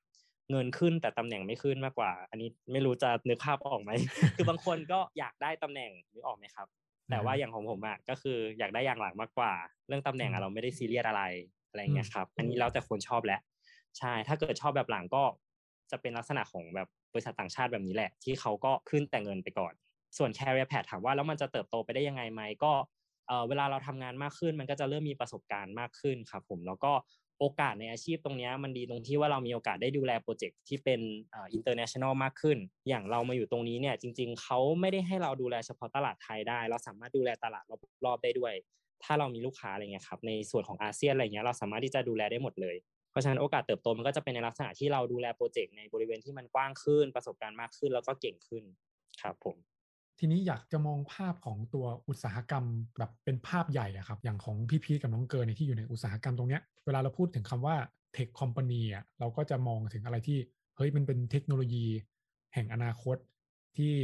[0.50, 3.90] เงินขึ้นแต่ตำแหน่งไม่ขึ้นมากกว่า อันนี้ไม่รู้จะนึกภาพออกไหม
[4.36, 6.66] คือบางคนก็อยากได้ตำแหน่งนึกออกไหมครับ
[7.10, 9.52] แต่ว่าอย่างของผมอะก็คืออยากได้อย่างหลังมากกว่า
[9.88, 11.22] เรื่องตำแหน่งอือะมเราไม่ได้ซีเรียสอะไร
[11.70, 13.40] อะไรเงี้ยครับอืมอันนี้แล้วแต่คนชอบแหละ
[13.98, 15.22] ใช่ ถ้าเกิดชอบแบบหลังก็
[15.90, 19.74] จะเป็นลักษณะของแบบบริษัทต่างชาติแบบนี้แหละ ที่เขาก็ขึ้นแต่เงินไปก่อน
[20.18, 22.72] ส่วน career path ถามว่าแล้วมันจะเติบโตไปได้ยังไงไหมก็
[23.48, 26.92] เวลาเราทำงานมากขึ้น มันก็จะเริ่มมีประสบการณ์มากขึ้นครับผมแล้วก็
[27.40, 37.64] โอกาสในอาชีพตรงนี้มันดีตรงที่ว่าเรามีโอกาสได้ดูแลโปรเจกต์ที่เป็นเอ่อ international มากขึ้น อย่างเรามาอยู่ตรงนี้เนี่ยจริง ๆเขาไม่ได้ให้เราดูแลเฉพาะตลาดไทยได้ เราสามารถดูแลตลาด
[38.04, 38.54] รอบๆได้ด้วย
[39.04, 42.76] ถ้าเรามีลูกค้าอะไรเงี้ยครับในส่วนของอาเซียนอะไรเงี้ยเราสามารถที่จะดูแลได้หมดเลย
[43.16, 48.64] ราะฉะนั้นโอกาสเติบโตมันก็จะเป็นในลักษณะที่เราดูแลโปรเจกต์ในบริเวณที่มันกว้างขึ้นประสบการณ์มากขึ้นแล้วก็เก่งขึ้น
[49.22, 49.56] ครับผม
[50.18, 52.64] ทีนี้อยากจะมองภาพของตัวอุตสาหกรรม
[52.98, 57.76] แบบเป็นภาพใหญ่อะครับอย่างของพี่พีกับน้องเกิร์ลเนี่ยที่อยู่ในอุตสาหกรรมตรงเนี้ยเวลาเราพูดถึงคำว่า
[58.12, 60.38] เทคคอมพานีอะเราก็จะมองถึงอะไรที่
[60.76, 61.86] เฮ้ยมันเป็นเทคโนโลยี
[62.54, 63.16] แห่งอนาคต
[63.76, 63.94] ที่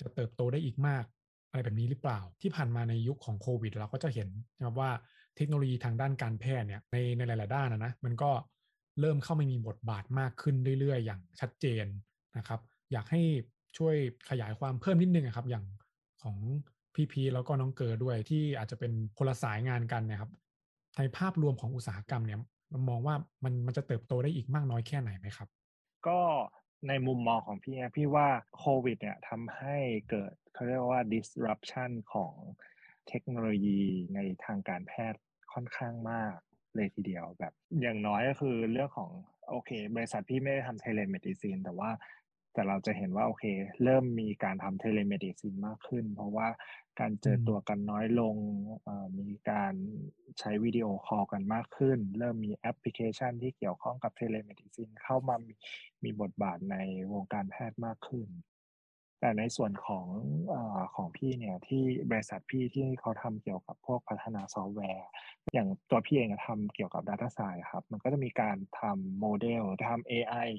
[0.00, 1.04] จะเติบโตได้อีกมาก
[1.50, 4.90] อะไรแบบนี้หรือเปล่า ที่ผ่านมาในยุคของโควิด เราก็จะเห็นนะครับว่า
[5.36, 8.30] เทคโนโลยีทางด้านการแพทย์เนี่ยในในหลาย ๆ ด้านนะนะมันก็
[9.00, 11.86] เริ่มเข้ามามีบทบาทมากขึ้นเรื่อย ๆ อย่างชัดเจน
[12.38, 12.60] นะครับ
[12.92, 13.22] อยากให้
[13.78, 13.96] ช่วย
[14.30, 15.64] ขยายความเพิ่มนิดนึงอะครับอย่าง
[16.22, 16.36] ของ
[16.94, 20.30] พี่พีแล้วก็น้องเกอด้วยที่อาจจะเป็นคนละสายงานกันนะครับ
[20.96, 22.38] ในภาพรวมของอุตสาหกรรมเนี่ย
[22.88, 23.14] มองว่า
[23.44, 25.48] มันมันจะเติบโตได้อีกมากน้อยแค่ไหนไหมครับ
[26.06, 26.20] ก็
[26.88, 29.76] ในมุมมองของพี่นะพี่ว่าโควิดเนี่ยทำให้
[30.10, 32.34] เกิดเขาเรียกว่า disruption ของ
[33.10, 33.80] เทคโนโลยี
[34.14, 35.20] ในทางการแพทย์
[35.52, 36.34] ค่อนข้างมาก
[36.76, 39.10] เลยทีเดียวแบบ อย่างน้อยก็คือเรื่องของ
[39.48, 41.90] โอเค บริษัทพี่ไม่ได้ทำ telemedicine แต่ว่า
[42.54, 43.44] แต่เราจะเห็นว่าโอเค
[43.84, 46.48] เริ่มมีการทำ telemedicine มากขึ้น เพราะว่า
[47.00, 48.36] การเจอตัวกันน้อยลง
[49.18, 49.74] มีการ
[50.38, 55.54] ใช้วิดีโอคอลกันมากขึ้น เริ่มมีแอปพลิเคชันที่เกี่ยวข้องกับ telemedicine เข้ามามี
[56.04, 56.76] มีบทบาทใน
[57.12, 58.28] วงการแพทย์มากขึ้น
[59.20, 60.06] แต่ในส่วนของ
[60.52, 60.54] อ
[60.94, 65.06] ของพี่เนี่ยที่บริษัทพี่ที่เขาทำเกี่ยวกับพวกพัฒนาซอฟต์แวร์
[65.54, 70.50] อย่างตัวพี่เองทำเกี่ยวกับ Data Science ครับ มันก็จะมีการทำโมเดลทำ AI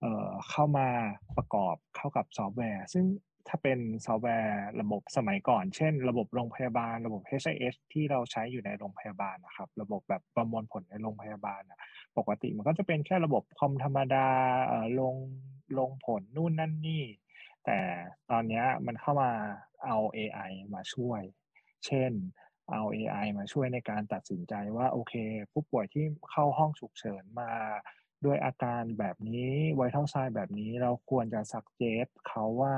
[0.00, 0.88] เอ่อเข้ามา
[1.36, 3.06] ประกอบเข้ากับซอฟต์แวร์ ซึ่ง
[3.48, 11.78] ถ้าเป็นซอฟต์แวร์ระบบสมัยก่อน เช่น ระบบโรงพยาบาล ระบบ HIS ที่เราใช้อยู่ในโรงพยาบาลนะครับ ระบบแบบประมวลผลในโรงพยาบาลอะ
[12.18, 14.26] ปกติมันก็จะเป็นแค่ระบบคอมธรรมดา
[15.00, 15.14] ลง
[15.78, 17.04] ลงผลนู่นนั่นนี่
[17.66, 17.80] แต่
[18.30, 19.32] ตอนนี้มันเข้ามา
[19.84, 21.22] เอา AI มาช่วย
[21.86, 22.12] เช่น
[22.70, 25.14] เอา AI มาช่วยในการตัดสินใจว่าโอเค
[25.52, 27.52] ผู้ป่วยที่เข้าห้องฉุกเฉินมา
[28.24, 32.74] ด้วยอาการแบบนี้ไวท์เท่าไซแบบนี้เราควรจะสักเจฟเขาว่า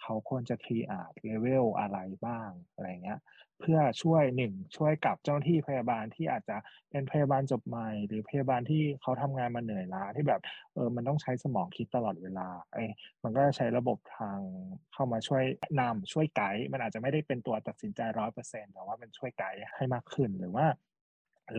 [0.00, 3.20] เขาควรจะทรีอาดเลเวลอะไรบ้างอะไรเงี้ย
[3.60, 6.56] เพื่อช่วยหนึ่งช่วยกับเจ้าหน้าที่พยาบาลที่อาจจะ
[6.90, 10.40] เป็นพยาบาลจบใหม่ หรือพยาบาลที่เขาทำงานมาเหนื่อยล้าที่แบบ
[10.74, 12.84] เออมันต้องใช้สมองคิดตลอดเวลาไอ้
[13.22, 14.38] มันก็จะใช้ระบบทาง
[14.92, 15.44] เข้ามาช่วย
[15.80, 20.66] นำช่วยไกด์มันอาจจะไม่ได้เป็นตัวตัดสินใจร้อยเปอร์เซ็นต์แต่ว่ามันช่วยไกด์ให้มากขึ้นหรือว่า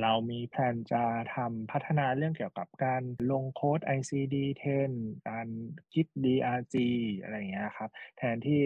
[0.02, 1.04] เรามีแผนจะ
[1.36, 4.92] ทำพัฒนาเรื่องเกี่ยวกับการลงโค้ด ICD-10
[5.30, 5.48] การ
[5.94, 6.76] คิด DRG
[7.22, 8.62] อะไรเงี้ยครับ แทนที่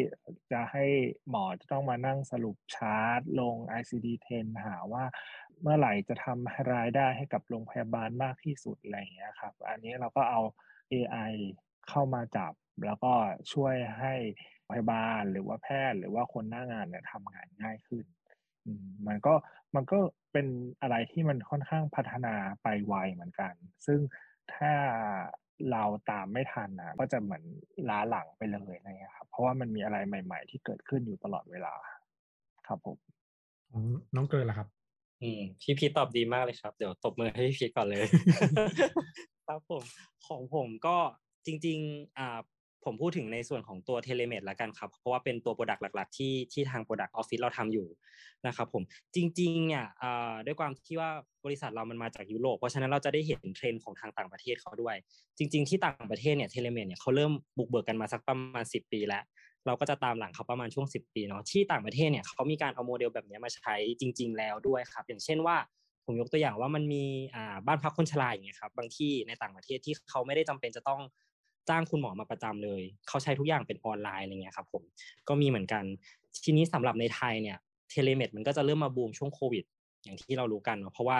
[0.51, 0.85] จะให้
[1.29, 5.05] หมอจะต้องมานั่งสรุปชาร์ตลง ICD-10 หาว่า
[5.61, 10.41] เมื่อไหร่จะทำรายได้ให้กับโรงพยาบาลมากที่สุดอะไรเงี้ยครับ อันนี้เราก็เอา
[10.93, 11.33] AI
[11.89, 12.53] เข้ามาจับ
[12.85, 13.13] แล้วก็
[13.53, 14.13] ช่วยให้
[14.69, 18.05] พยาบาลหรือว่าแพทย์หรือว่าคนหน้างานเนี่ยทำงานง่ายขึ้น
[19.07, 19.33] มันก็
[19.75, 19.97] มันก็
[20.31, 20.47] เป็น
[20.81, 23.53] อะไรที่มันค่อนข้างพัฒนาไปไวเหมือนกัน
[23.85, 23.99] ซึ่ง
[24.53, 24.71] ถ้า
[25.71, 27.43] เราตามไม่ทันนะก็จะเหมือน
[27.89, 31.73] ล้าหลังไปเลยนะครับ เพราะว่ามันมีอะไรใหม่ ๆ ที่เกิดขึ้นอยู่ตลอดเวลา
[32.67, 32.97] ครับผม
[33.71, 33.83] ของ
[34.15, 34.67] น้องเกินล่ะครับ
[35.21, 38.05] อืมพี่พีตอบดีมากเลยครับ เดี๋ยวตบมือให้พี่พีก่อนเลย
[39.47, 39.83] ครับผม
[40.27, 40.97] ของผมก็
[41.45, 42.39] จริง ๆ อ่า
[42.85, 47.87] ผมพูดถึงในส่วนของตัว telemed ละกันครับ เพราะว่าเป็นตัว product หลัก ๆ ที่ที่ทาง product ออฟฟิศเราทำอยู่
[48.47, 48.83] นะครับผม
[49.15, 49.85] จริง ๆ เนี่ย
[50.45, 51.09] ด้วยความที่ว่า
[51.45, 54.95] บริษัทเรามันมาจากยุโรปเพราะฉะนั้นเราจะได้เห็นเทรนด์ของทางต่างประเทศเขาด้วย
[55.37, 59.23] จริง ๆ ที่ต่างประเทศเนี่ย telemed เนี่ยเขาเริ่มบุกเบิกกันมาสักประมาณ 10 ปีแล้ว
[59.65, 65.57] เราก็จะตามหลังเขาประมาณช่วง 10 ปีเนาะที่ต่างประเทศเนี่ยเขามีการเอาโมเดลแบบนี้มาใช้จริง ๆ แล้วด้วยครับ อย่างเช่นว่า
[66.05, 67.03] ผมยกตัวอย่างว่ามันมี
[67.67, 71.01] บ้านพักคนชราอย่างเงี้ยครับบางที่ในต่างประเทศที่เขาไม่ได้จำเป็นจะต้อง
[71.69, 74.83] จ้างคุณหมอมาประจำเลย เขาใช้ทุกอย่างเป็นออนไลน์อะไรเงี้ยครับผม
[75.27, 75.83] ก็มีเหมือนกัน
[76.43, 77.57] ทีนี้สำหรับในไทยเนี่ย
[77.89, 79.63] telemed มันก็จะเริ่มมาบูมช่วงโควิด
[80.03, 81.19] อย่างที่เรารู้กันเนาะเพราะว่า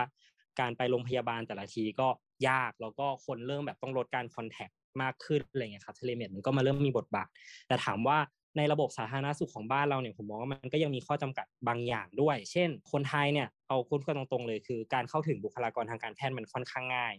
[0.60, 2.08] การไปโรงพยาบาลแต่ละทีก็
[2.50, 4.70] ยากแล้วก็คนเริ่มแบบต้องลดการ contact
[5.02, 7.28] มากขึ้นอะไรเงี้ยครับ telemed มันก็มาเริ่มมีบทบาท
[7.68, 8.18] แต่ถามว่า
[8.58, 17.14] ในระบบสาธารณสุขของบ้านเราเนี่ยผมมองว่ามันก็ยังมีข้อจำกัดบางอย่างด้วย เช่น คนไทยเนี่ยเอาคุยกันตรงๆเลย คือการเข้าถึงบุคลากรทางการแพทย์มันค่อนข้างง่าย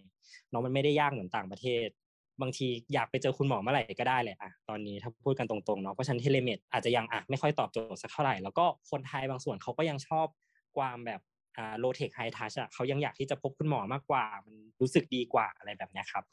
[0.51, 1.89] เนาะมันไม่ได้ยากเหมือนต่างประเทศ
[2.43, 10.27] บางทีอยากไปเจอคุณหมอเมื่อไหร่ก็ได้เลยอะตอนนี้ถ้าพูดกันตรงๆเนาะเพราะฉะนั้น telemed อาจจะยังอะไม่ค่อยตอบโจทย์สักเท่าไหร่ แล้วก็คนไทยบางส่วนเขาก็ยังชอบ
[10.77, 11.21] ความแบบ
[11.57, 16.25] อ่า low tech high touch อะเขายังอยากที่จะพบคุณหมอมากกว่า มันรู้สึกดีกว่าอะไรแบบนี้ครับ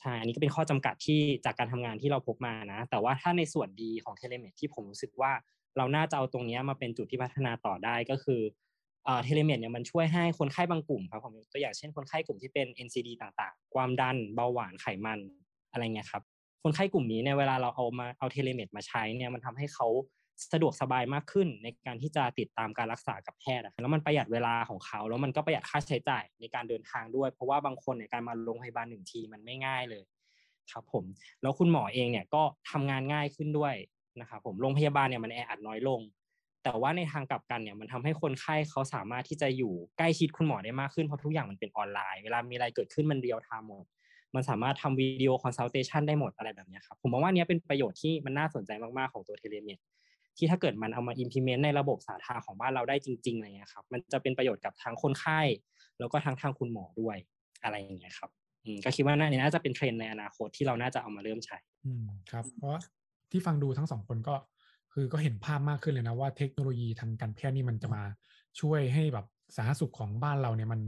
[0.00, 5.32] ใช่อันนี้ก็เป็นข้อจำกัดที่จากการทำงานที่เราพบมานะ แต่ว่าถ้าในส่วนดีของ telemed ที่ผมรู้สึกว่า
[5.76, 8.40] เราน่าจะเอาตรงนี้มาเป็นจุดที่พัฒนาต่อได้ก็คือ
[9.24, 15.18] telemed เนี่ยมันช่วยให้คนไข้บางกลุ่มครับผมตัวอย่างเช่นคนไข้กลุ่มที่เป็น NCD ต่างๆ ความดันเบาหวานไขมัน
[15.78, 16.22] อะไรเงี้ยครับ
[16.62, 19.86] คนไข้กลุ่มนี้เนี่ยเวลาเราเอามาเอา telemed มาใช้เนี่ยมันทำให้เขา
[20.52, 30.04] สะดวกสบายมากขึ้นในการที่จะติดตามการรักษากับแพทย์แล้วมันประหยัดเวลาของเขา แล้วมันก็ประหยัดค่าใช้จ่ายในการเดินทางด้วย เพราะว่าบางคนในการมาโรงพยาบาลหนึ่งทีมันไม่ง่ายเลย
[30.72, 31.04] ครับผม
[31.42, 33.74] แล้วคุณหมอเองเนี่ยก็ทำงานง่ายขึ้นด้วย
[34.20, 36.00] นะครับผมโรงพยาบาลเนี่ยมันแออัดน้อยลง
[36.64, 43.84] แต่ว่าในทางกลับกันเนี่ยมันทำให้คนไข้เขาสามารถที่จะอยู่ใกล้ชิดคุณหมอได้มากขึ้นเพราะทุกอย่างมันเป็นออนไลน์ เวลามีอะไรเกิดขึ้นมัน real-time หมด
[44.34, 49.78] มันสามารถทำ video consultation ได้หมดอะไรแบบนี้ครับผมมองว่านี้เป็นประโยชน์ที่มันน่าสนใจมากๆของตัว telemed
[50.36, 55.40] ที่ถ้าเกิดมันเอามา implement ในระบบสาธารณของบ้านเราได้จริงๆอะไรเงี้ยครับมันจะเป็นประโยชน์กับทั้งคนไข้
[55.98, 57.16] แล้วก็ทั้งทางคุณหมอด้วย
[57.62, 58.30] อะไรอย่างเงี้ยครับ
[58.84, 62.78] ก็คิดว่าน่าน่าจะเป็นเทรนด์ในอนาคตที่เราน่าจะเอามาเริ่มใช้ อืมครับ เพราะ
[63.30, 64.34] ที่ฟังดูทั้งสองคนก็
[64.92, 68.02] คือก็เห็นภาพมากขึ้นเลยนะว่าเทคโนโลยีทางการแพทย์นี่มันจะมา
[68.60, 69.26] ช่วยให้แบบ
[69.56, 70.80] สาธารณสุขของบ้านเราเนี่ยมัน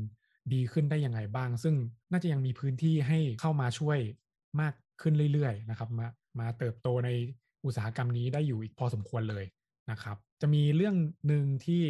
[0.54, 1.74] ดีขึ้นได้ยังไงบ้าง ซึ่ง
[2.10, 3.98] น่าจะยังมีพื้นที่ให้เข้ามาช่วย
[4.60, 6.06] มากขึ้นเรื่อยๆนะครับมา
[6.40, 7.10] มาเติบโตใน
[7.64, 9.44] อุตสาหกรรมนี้ได้อยู่อีกพอสมควรเลย
[9.90, 11.82] นะครับ จะมีเรื่องหนึ่งที่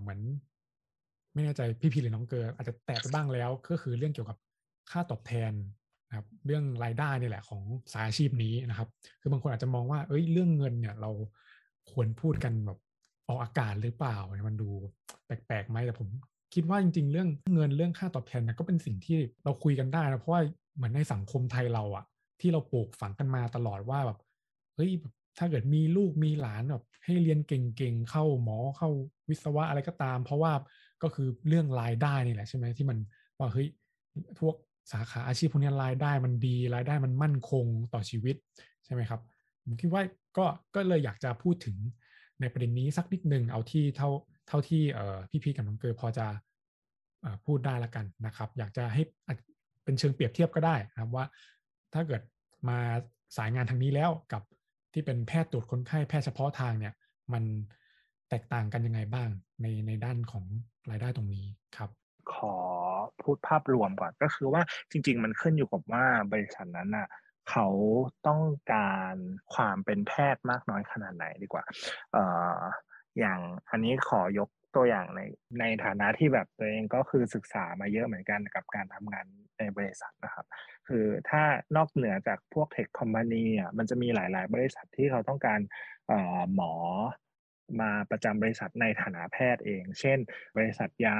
[0.00, 0.20] เหมือน
[1.34, 4.38] ไม่แน่ใจพี่พีหรือน้องเกออาจจะแตะไปบ้างแล้ว ก็คือเรื่องเกี่ยวกับ
[4.90, 5.52] ค่าตอบแทน
[6.08, 7.62] นะครับเรื่องรายได้นี่แหละของ
[7.92, 8.88] สายอาชีพนี้นะครับ
[9.20, 11.10] คือบางคนอาจจะมองว่า เอ้ยเรื่องเงินเนี่ยเรา
[11.90, 12.78] ควรพูดกันแบบ
[13.28, 14.16] ออกอากาศหรือเปล่า
[14.48, 14.68] มันดู
[15.26, 16.08] แปลกๆไหมแต่ผม
[16.54, 20.42] คิดว่าจริง ๆ เรื่องเงินเรื่องค่าตอบแทนนะก็เป็นสิ่งที่เราคุยกันได้นะเพราะว่า
[20.76, 22.04] เหมือนในสังคมไทยเราอะ
[22.40, 24.18] ที่เราปลูกฝังกันมาตลอดว่าแบบ
[24.76, 24.90] เฮ้ย
[25.38, 28.88] ถ้าเกิดมีลูกมีหลานแบบให้เรียนเก่งๆเข้าหมอเข้า
[29.28, 30.52] วิศวะอะไรก็ตาม เพราะว่า
[31.02, 32.98] ก็คือเรื่องรายได้นี่แหละใช่ไหมที่มัน
[33.38, 33.68] ว่าเฮ้ย
[34.40, 34.54] พวก
[34.92, 38.36] สาขาอาชีพพวกนี้รายได้มันดีรายได้มันมั่นคงต่อชีวิต
[38.84, 39.20] ใช่ไหมครับ
[39.64, 40.02] ผมคิดว่า
[40.36, 41.76] ก็ก็เลยอยากจะพูดถึง
[42.40, 44.08] ในประเด็นนี้สักนิดหนึ่งเอาที่เท่า
[44.48, 44.82] เท่าที่
[45.30, 46.26] พี่พีกับน้องเกอพอจะ
[47.44, 49.02] พูดได้ละกันนะครับ อยากจะให้
[49.84, 51.24] เป็นเชิงเปรียบเทียบก็ได้นะครับว่า
[51.94, 52.22] ถ้าเกิด
[52.68, 52.78] มา
[53.36, 54.42] สายงานทางนี้แล้วกับ
[54.92, 56.94] ที่เป็นแพทย์ตรวจคนไข้แพทย์เฉพาะทางเนี่ย
[57.32, 57.44] มัน
[58.28, 59.28] แตกต่างกันยังไงบ้าง
[59.62, 60.44] ในในด้านของ
[60.90, 61.46] รายได้ตรงนี้
[61.76, 61.90] ครับ
[62.34, 62.54] ขอ
[63.22, 67.08] พูดภาพรวมก่อนก็คือว่าจริง ๆ มันขึ้นอยู่กับว่าบริษัทนั้นน่ะ
[67.50, 67.66] เขา
[68.26, 68.42] ต้อง
[68.72, 69.14] การ
[69.54, 71.64] ความเป็นแพทย์มากน้อยขนาดไหนดีกว่า
[72.12, 73.38] เอย่าง
[73.70, 75.20] อันนี้ขอยกตัวอย่างใน
[75.60, 79.26] ในฐานะที่แบบตัวเองก็คือศึกษามาเยอะเหมือนกันกับการทำงาน
[79.58, 80.46] ในบริษัทนะครับ
[80.88, 81.42] คือถ้า
[81.76, 85.60] นอกเหนือจากพวกเทคคอมพานีอะมันจะมีหลาย ๆ บริษัทที่เขาต้องการ
[86.54, 86.72] หมอ
[87.80, 90.18] มาประจำบริษัทในฐานะแพทย์เอง เช่น
[90.56, 91.18] บริษัทยา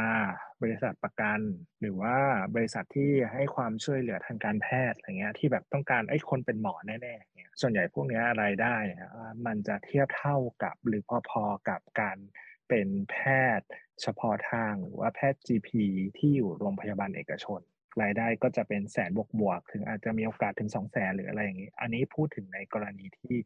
[0.62, 1.40] บริษัทประกัน
[1.80, 2.16] หรือว่า
[2.54, 8.76] บริษัทที่ให้ความช่วยเหลือทางการแพทย์อะไรเงี้ยที่แบบต้องการไอ้คนเป็นหมอแน่ๆเนี่ยส่วนใหญ่พวกนี้รายได้
[9.46, 12.18] มันจะเทียบเท่ากับหรือพอๆกับการ
[12.68, 13.16] เป็นแพ
[13.58, 13.68] ทย์
[14.02, 15.70] เฉพาะทางหรือว่าแพทย์ GP
[16.18, 17.60] ที่อยู่โรงพยาบาลเอกชน
[18.02, 23.36] รายได้ก็จะเป็นแสนบวกบวกถึงอาจจะมีโอกาสถึงสองแสนหรืออะไรอย่างนี้ อันนี้พูดถึงในกรณีที่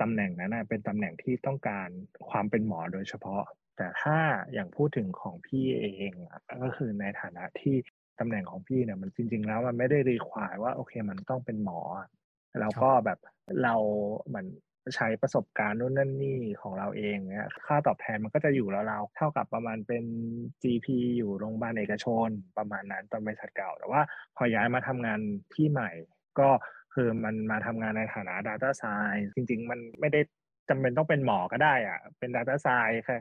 [0.00, 1.88] ตำแหน่งนั้นเป็นตำแหน่งที่ต้องการ
[2.30, 3.42] ความเป็นหมอโดยเฉพาะ
[3.76, 4.18] แต่ถ้า
[4.52, 6.12] อย่างพูดถึงของพี่เอง
[6.62, 7.76] ก็คือในฐานะที่
[8.20, 11.80] ตำแหน่งของพี่เนี่ยมันจริง ๆ แล้วมันไม่ได้รีควายว่าโอเคมันต้องเป็นหมอ
[12.60, 13.18] แล้วก็แบบ
[13.62, 13.74] เรา
[14.26, 14.46] เหมือน
[14.94, 20.04] ใช้ประสบการณ์นู่นนั่นนี่ของเราเองเนี่ยค่าตอบแทนมันก็จะอยู่แล้วเราเท่ากับประมาณเป็น
[20.62, 20.86] GP
[21.16, 22.28] อยู่โรงพยาบาลเอกชน
[22.58, 24.00] ประมาณนั้นตอนบริษัทเก่า แต่ว่า
[24.36, 25.20] พอย้ายมาทำงาน
[25.54, 25.90] ที่ใหม่
[26.38, 26.48] ก็
[26.94, 30.20] คือมันมาทำงานในฐานะ Data Science จริง ๆ มันไม่ได้
[30.68, 33.18] จำเป็นต้องเป็นหมอก็ได้อะเป็น Data Science แค่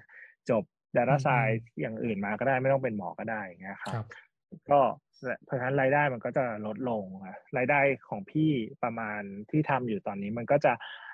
[0.49, 0.63] จบ
[0.97, 4.05] Data Science อย่างอื่นมาก็ได้ไม่ต้องเป็นหมอก็ได้อย่างเงี้ยครับ
[4.72, 4.80] ก็
[5.45, 7.03] เพราะฉะนั้นรายได้มันก็จะลดลง
[7.57, 8.51] รายได้ของพี่
[8.84, 10.74] ประมาณที่ทำอยู่ตอนนี้มันก็จะ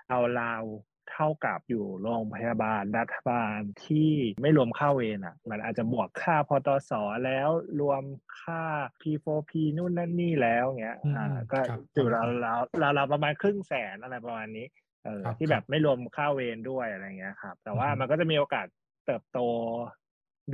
[0.10, 0.64] เอาราว
[1.12, 6.92] เท่ากับอยู่โรงพยาบาลรัฐบาลที่ไม่รวมค่าเวรอะ มันอาจจะบวกค่าพอตส
[7.26, 7.50] แล้ว
[7.82, 8.04] รวม
[8.42, 8.64] ค่า
[9.02, 11.60] P4P นู่นนั่นนี่แล้วเงี้ยอ่าก็
[11.94, 14.68] อยู่เราเราเราเราประมาณครึ่งแสนอะไรประมาณนี้
[15.06, 18.68] เออที่แบบไม่รวมค่าเวรด้วยอะไรเงี้ยครับ แต่ว่ามันก็จะมีโอกาส
[19.06, 19.40] เติบโต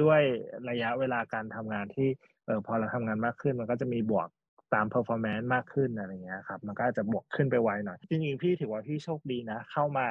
[0.02, 0.22] ด้วย
[0.70, 2.10] ระยะเวลาการทำงานที่
[2.46, 4.30] เออพอเราทำงานมากขึ้นมันก็จะมีบวก
[4.74, 10.08] ตาม performance มากขึ้นอะไรเงี้ยครับ มันก็จะบวกขึ้นไปไวหน่อย จริงๆ พี่ถือว่าพี่โชคดีนะ เข้ามา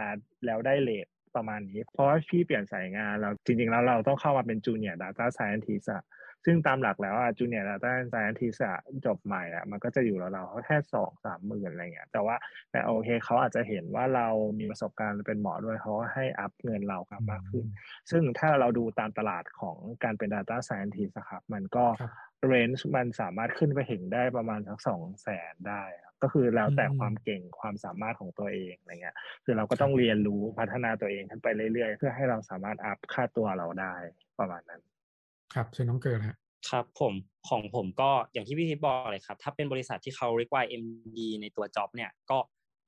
[0.46, 1.06] แล้วได้เลท
[1.36, 6.04] ประมาณนี้ เพราะว่าพี่เปลี่ยนสายงานเราจริงๆ แล้วเราต้องเข้ามาเป็นจูเนียร์ data scientist อะ
[6.44, 12.36] ซึ่งตามหลักแล้วอะจูเนียร์ data scientist อะจบใหม่อะมันก็จะอยู่แล้วเราแค่สองสามหมื่นอะไรเงี้ยแต่ว่า
[12.72, 17.64] แต่โอเคเขาอาจจะเห็นว่าเรามีประสบการณ์เป็นหมอด้วยเขาให้อัพเงินเราครับมากขึ้น
[18.10, 21.84] ซึ่งถ้าเราดูตามตลาดของการเป็น data scientist ครับมันก็
[22.48, 25.82] เรนจ์มันสามารถขึ้นไปถึงได้ประมาณสักสองแสนได้
[26.22, 33.94] ก็คือแล้วแต่ความเก่งความสามารถของตัวเองอะไรเงี้ยคือเราก็ต้องเรียนรู้พัฒนาตัวเองขึ้นไปเรื่อยๆ เพื่อให้เราสามารถอัพค่าตัวเราได้
[34.38, 34.80] ประมาณนั้น
[35.54, 36.36] ครับเชิญน้องเกิดฮะ
[36.70, 37.14] ครับผม
[37.48, 42.38] ของผมก็อย่างที่พี่พิทบอกเลยครับ ถ้าเป็นบริษัทที่เขา require MD ในตัว job เนี่ยก็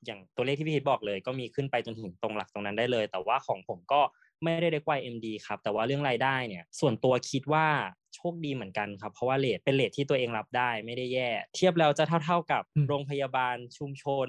[0.06, 4.00] อย่างตัวเลขที่พี่พิทบอกเลย ก็มีขึ้นไปจนถึงตรงหลักตรงนั้นได้เลย แต่ว่าของผมก็
[4.42, 7.66] ไม่ได้ require MD ครับแต่ว่าเรื่องรายได้เนี่ย ส่วนตัวคิดว่า
[8.01, 8.01] โช
[8.32, 14.28] คดีเหมือนกันครับ เพราะว่าเลทเป็นเลทที่ตัวเองรับได้ไม่ได้แย่ เทียบแล้วจะเท่า ๆกับโรงพยาบาลชุมชน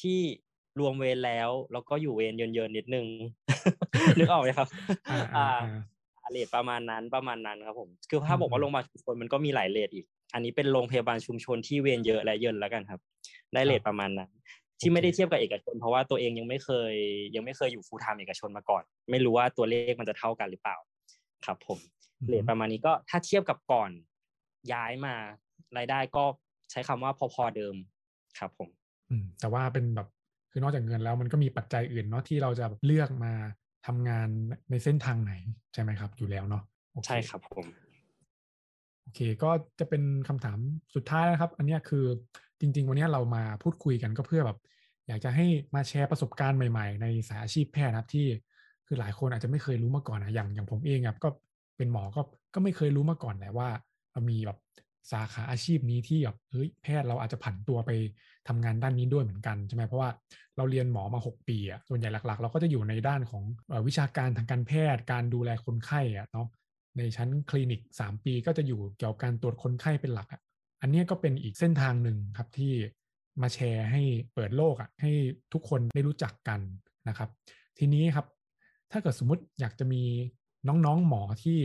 [0.00, 0.20] ที่
[0.80, 3.06] รวมเวรแล้ว แล้วก็อยู่เวรเยินๆนิดนึง
[4.18, 4.68] นึกออกไหมครับ
[5.36, 5.60] อ่า
[6.32, 13.00] rate ประมาณนั้นประมาณนั้นครับผมคือถ้าบอกว่าโรงพยาบาลชุมชนมันก็มีหลาย rate อีก อันนี้เป็นโรงพยาบาลชุมชนที่เวรเยอะและเยินแล้วกันครับ
[13.54, 14.30] ได้ rate ประมาณนั้น
[14.80, 16.94] ที่ไม่ได้เทียบกับเอกชน เพราะว่าตัวเองยังไม่เคย
[17.34, 20.76] ยังไม่เคยอยู่ full-time เอกชนมาก่อน ไม่รู้ว่าตัวเลขมันจะเท่ากันหรือเปล่า
[21.44, 21.78] ครับผม
[22.24, 23.90] rate ประมาณนี้ก็ถ้าเทียบกับก่อน
[24.72, 25.14] ย้ายมา
[25.76, 26.24] รายได้ก็
[26.70, 27.74] ใช้คำว่าพอๆเดิม
[28.38, 28.68] ครับผม
[29.10, 30.08] อืมแต่ว่าเป็นแบบ
[30.50, 33.32] คือนอกจากเงินแล้วมันก็มีปัจจัยอื่นเนาะที่เราจะเลือกมา
[33.86, 34.28] ทำงาน
[34.70, 35.32] ในเส้นทางไหน
[35.72, 36.62] ใช่ไหมครับ อยู่แล้วเนาะ
[37.06, 37.66] ใช่ครับผม
[39.02, 40.58] โอเค ก็จะเป็นคำถาม
[40.94, 42.04] สุดท้ายนะครับ อันนี้คือ
[42.60, 44.58] จริง ๆ วันนี้เรามาพูดคุยกันก็เพื่อแบบ
[45.08, 48.26] อยากจะให้มาแชร์ประสบการณ์ใหม่ ๆ ในสายอาชีพแพทย์นะครับที่
[48.86, 51.28] คือหลายคนอาจจะไม่เคยรู้มาก่อนนะอย่างอย่างผมเองครับก็
[51.76, 52.22] เป็นหมอก็
[52.54, 53.68] ก็ไม่เคยรู้มาก่อนแหละว่า
[54.12, 54.58] เรามีแบบ
[55.12, 57.90] สาขาอาชีพนี้ที่แบบเฮ้ยแพทย์เราอาจจะผันตัวไป
[58.48, 60.10] ทำงานด้านนี้ด้วยเหมือนกันใช่ไหมเพราะว่า
[60.56, 63.42] เราเรียนหมอมา 6 ปีอะส่วนใหญ่หลักๆ เราก็จะอยู่ในด้านของ
[63.86, 66.46] วิชาการทางการแพทย์ การดูแลคนไข้อะเนาะ
[66.98, 70.40] ในชั้นคลินิก 3 ปีก็จะอยู่เกี่ยวกับการตรวจคนไข้เป็นหลักอะ
[70.82, 72.72] อันนี้ก็เป็นอีกเส้นทางหนึ่งครับที่
[73.42, 74.02] มาแชร์ให้
[74.34, 75.12] เปิดโลกอะให้
[75.52, 76.60] ทุกคนได้รู้จักกัน
[77.08, 77.30] นะครับ
[77.78, 78.26] ทีนี้ครับ
[78.92, 80.02] ถ้าเกิดสมมติอยากจะมี
[80.68, 81.58] น้องๆหมอที่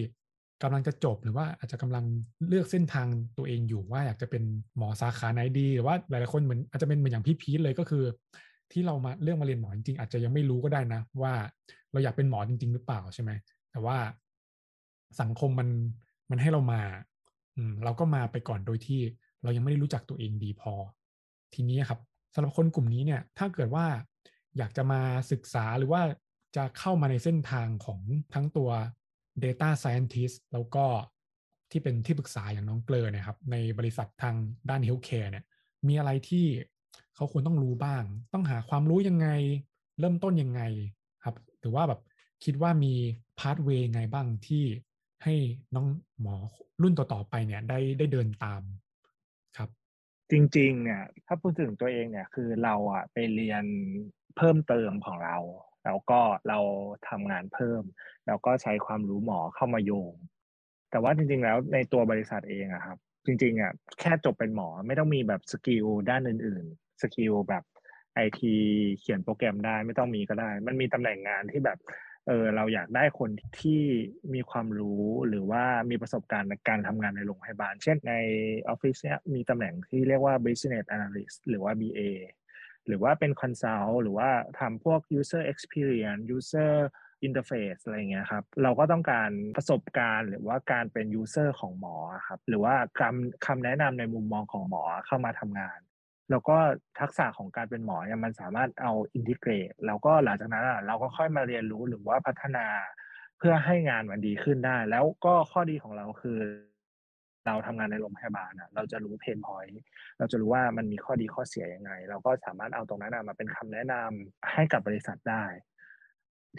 [0.64, 2.06] กำลังจะจบหรือว่าอาจจะกำลัง
[2.48, 4.44] เลือกเส้นทางตัวเองอยู่ว่าอยากจะเป็น
[4.78, 8.04] หมอสาขาไหนดีหรือว่าหลายๆคนเหมือนอาจจะเป็นเหมือนอย่างพี่พีทเลยก็คือ
[8.72, 11.34] ที่เรามาเรื่องมาเรียนหมอจริงๆอาจจะยังไม่รู้ก็ได้นะ ว่า
[11.92, 13.32] เราอยากเป็นหมอจริง ๆ หรือเปล่าใช่ไหม
[13.72, 13.98] แต่ว่า
[15.22, 15.70] สังคมมัน
[16.30, 16.82] มันให้เรามา
[17.58, 19.00] อืมเราก็มาไปก่อนโดยที่
[19.44, 20.74] เรายังไม่ได้รู้จักตัวเองดีพอ
[21.54, 22.00] ทีนี้ครับ
[22.34, 23.86] สำหรับคนกลุ่มนี้เนี่ย ถ้าเกิดว่า
[24.58, 26.02] อยากจะมาศึกษาหรือว่า
[26.56, 28.00] จะเข้ามาในเส้นทางของ
[28.34, 28.70] ทั้งตัว
[29.44, 30.86] Data Scientist แล้วก็
[31.72, 34.36] ที่เป็นที่ปรึกษาอย่างน้องเกลอนี่ยครับ ในบริษัททาง
[34.70, 35.46] ด้าน Healthcare เนี่ย
[35.88, 36.46] มีอะไรที่
[37.16, 39.28] เขาควรต้องรู้บ้าง ต้องหาความรู้ยังไง
[40.00, 40.62] เริ่มต้นยังไง
[41.24, 42.02] ครับหรือว่าแบบ
[42.44, 42.94] คิดว่ามี
[43.40, 44.64] พาร์ทเวย์ไงบ้างที่
[45.24, 45.36] ให้
[45.76, 45.88] น้อง
[46.22, 46.36] หมอ
[46.82, 48.62] รุ่นต่อๆไปเนี่ยได้ได้เดินตาม
[49.58, 49.70] ครับ
[50.32, 53.64] จริง ๆ เนี่ย ถ้าพูดถึงตัวเองเนี่ยคือเราอะไปเรียน
[54.38, 55.38] เพิ่มเติมของเรา
[55.86, 56.60] แล้วก็เรา
[57.10, 57.84] ทำงานเพิ่ม
[58.28, 60.14] แล้วก็ใช้ความรู้หมอเข้ามาโยง
[60.92, 67.64] แต่ว่าจริง ๆ แล้วในตัวบริษัทเองอะครับ จริงๆอะแค่จบเป็นหมอไม่ต้องมีแบบ skill ด้านอื่น ๆ skill แบบ
[68.16, 68.54] ไอที
[69.00, 71.78] เขียนโปรแกรมได้ไม่ต้องมีก็ได้ มันมีตำแหน่งงานที่แบบ
[72.28, 73.30] เออเราอยากได้คน
[73.60, 73.82] ที่
[74.34, 78.14] มีความรู้หรือว่ามีประสบการณ์ในการทำงานในโรงพยาบาล เช่นใน
[78.70, 82.00] ออฟฟิศเนี้ยมีตำแหน่งที่เรียกว่า business analyst หรือว่า BA
[82.88, 84.30] หรือว่าเป็น consult หรือว่า
[84.60, 86.74] ทำพวก user experience user
[87.28, 91.96] interface อะไรเงี้ยครับ เราก็ต้องการประสบการณ์ หรือว่าการเป็น user ของหมอ
[92.28, 95.80] ครับ หรือว่าคำคำแนะนำในมุมมองของหมอเข้ามาทำงาน
[96.30, 96.58] แล้วก็
[97.00, 102.68] ทักษะของการเป็นหมอเนี่ยมันสามารถเอาอินทิเกรตแล้วก็หลังจากนั้นเราก็ค่อยมาเรียนรู้หรือว่าพัฒนา
[103.38, 106.40] เพื่อให้งานมันดีขึ้นได้ แล้วก็ข้อดีของเราคือ
[107.46, 109.82] เราทำงานในโรงพยาบาลอะเราจะรู้เพนพอยต์
[110.18, 115.46] เราจะรู้ว่ามันมีข้อดีข้อเสียยังไง เราก็สามารถเอาตรงนั้นมาเป็นคำแนะนำให้กับบริษัทได้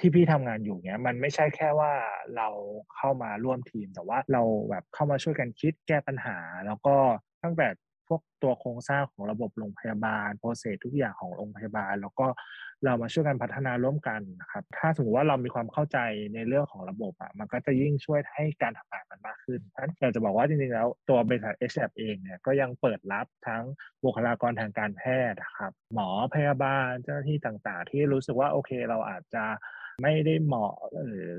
[0.01, 1.93] ที่พี่ทำงานอยู่เนี้ยมันไม่ใช่แค่ว่า
[2.37, 2.49] เรา
[2.97, 6.97] เข้ามาร่วมทีม แต่ว่าเราแบบเข้ามาช่วยกันคิดแก้ปัญหา แล้วก็
[7.43, 7.69] ตั้งแต่
[8.09, 12.27] พวกตัวโครงสร้างของระบบโรงพยาบาลโปรเซสทุกอย่างของโรงพยาบาล แล้วก็
[12.85, 15.99] เรามาช่วยกันพัฒนาร่วมกันนะครับ ถ้าสมมติว่าเรามีความเข้าใจ
[16.35, 23.63] ในเรื่องของระบบอะมันก็จะยิ่งช่วยให้การทำงานมันมากขึ้นฉะนั้นอยากจะบอกว่าจริงๆแล้วตัวบริษัท h อเองเนี่ยก็ยังเปิดรับทั้ง
[24.05, 29.45] บุคลากรทางการแพทย์นะครับ หมอพยาบาลเจ้าหน้าที่ต่างๆ ที่รู้สึกว่าโอเคเราอาจจะ
[30.03, 30.75] ไม่ได้เหมาะ
[31.07, 31.37] หรือ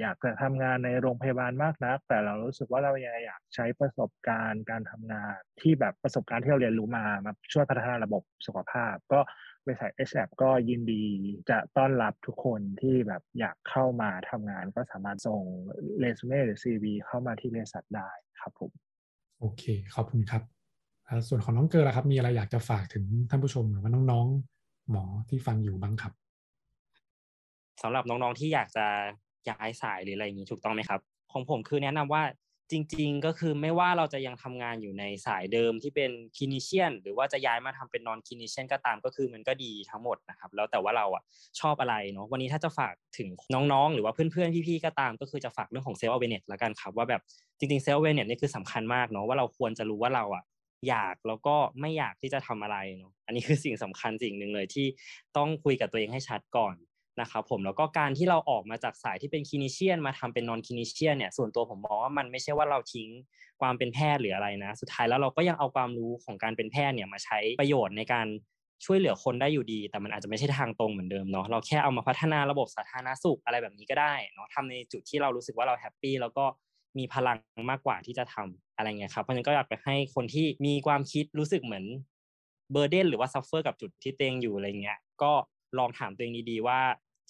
[0.00, 9.20] อยากจะทำงานในโรงพยาบาลมากนัก แต่เรารู้สึกว่าเราอยากใช้ประสบการณ์การทำงานที่แบบประสบการณ์ที่เราเรียนรู้มามาช่วยพัฒนาระบบสุขภาพ ก็
[9.64, 11.04] บริษัท h อ p ก็ยินดี
[11.50, 15.42] จะต้อนรับทุกคนที่แบบอยากเข้ามาทำงานก็สามารถส่ง
[15.98, 18.70] เรซูเม่หรือ CV เข้ามาที่บริษัทได้ครับผม
[19.40, 19.62] โอเค
[19.94, 20.42] ขอบคุณครับ
[21.28, 26.12] ส่วนของน้องเกอร์ล่ะครับ มีอะไรอยากจะฝากถึงท่านผู้ชมหรือว่าน้องๆ หมอที่ฟังอยู่บ้างครับ
[27.82, 28.86] สำหรับน้องๆที่อยากจะ
[29.48, 31.00] ย้ายสายหรืออะไรอย่างนี้ถูกต้องไหมครับ
[31.32, 32.22] ของผมคือแนะนำว่า
[32.70, 41.22] จริง ๆ ก็คือไม่ว่าเราจะยังทำงานอยู่ในสายเดิมที่เป็นคลินิเชียนหรือว่าจะย้ายมาทำเป็นนอนคลินิเชียนก็ตามก็คือมันก็ดีทั้งหมดนะครับแล้วแต่ว่าเราอะ
[41.60, 47.22] ชอบอะไรเนาะวันนี้ถ้าจะฝากถึงน้องๆ หรือว่าเพื่อนๆพี่ๆก็ตาม ก็คือจะฝากเรื่องของ self-awareness ละกันครับว่าแบบ
[47.58, 50.44] จริงๆ self-awareness นี่คือสำคัญมากเนาะว่าเราควรจะรู้ว่าเราอะ
[50.88, 54.86] อยากแล้วก็ไม่อยากที่จะทำอะไรเนาะอันนี้คือสิ่งสำคัญสิ่งหนึ่งเลยที่
[55.36, 56.74] ต้องคุยกับตัวเองให้ชัดก่อน
[57.20, 63.08] นะครับผมแล้วก็การที่เราออกมาจากสายที่เป็น clinician มาทำเป็น non-clinician เนี่ยส่วนตัวผมมองว่ามันไม่ใช่ว่าเราทิ้ง
[63.60, 68.26] ความเป็นแพทย์หรืออะไรนะ สุดท้ายแล้วเราก็ยังเอาความรู้ของการเป็นแพทย์เนี่ยมาใช้ประโยชน์ในการ
[68.84, 76.44] ช่วยเหลือคนได้อยู่ดี แต่มันอาจจะไม่ใช่ทางตรงเหมือนเดิมเนาะเราแค่เอามาพัฒนาระบบสาธารณสุขอะไรแบบนี้ก็ได้เนาะทำในจุดที่เรารู้สึกว่าเรา happy แล้วก็
[76.98, 77.38] มีพลัง
[77.70, 81.84] มากกว่าที่จะทำอะไรเงี้ยครับเพราะฉะนั้นก็อยากไปให้คนที่มีความคิดรู้สึกเหมือน
[82.72, 85.32] burden หรือว่า suffer กับจุดที่ตัวเองอยู่อะไรเงี้ยก็
[85.78, 86.80] ลองถามตัวเองดีๆว่า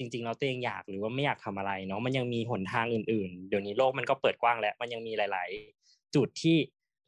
[0.01, 5.49] จริงๆเราตัวเองอยากหรือว่าไม่อยากทำอะไรเนาะมันยังมีหนทางอื่น ๆ เดี๋ยวนี้โลกมันก็เปิดกว้างแล้วมันยังมีหลาย
[5.83, 6.57] ๆ จุดที่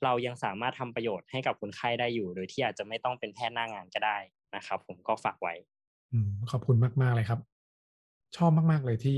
[0.05, 4.19] เรายังสามารถทำประโยชน์ให้กับคนไข้ได้อยู่ โดยที่อาจจะไม่ต้องเป็นแพทย์หน้างานก็ได้
[4.57, 5.55] นะครับ ผมก็ฝากไว้
[6.13, 7.41] อืมขอบคุณมากๆเลยครับ
[8.37, 9.17] ชอบมากๆเลยที่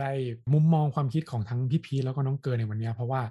[0.00, 0.10] ได้
[0.52, 3.22] มุมมองความคิดของทั้งพี่พีแล้วก็น้องเกินในวันนี้ เพราะว่า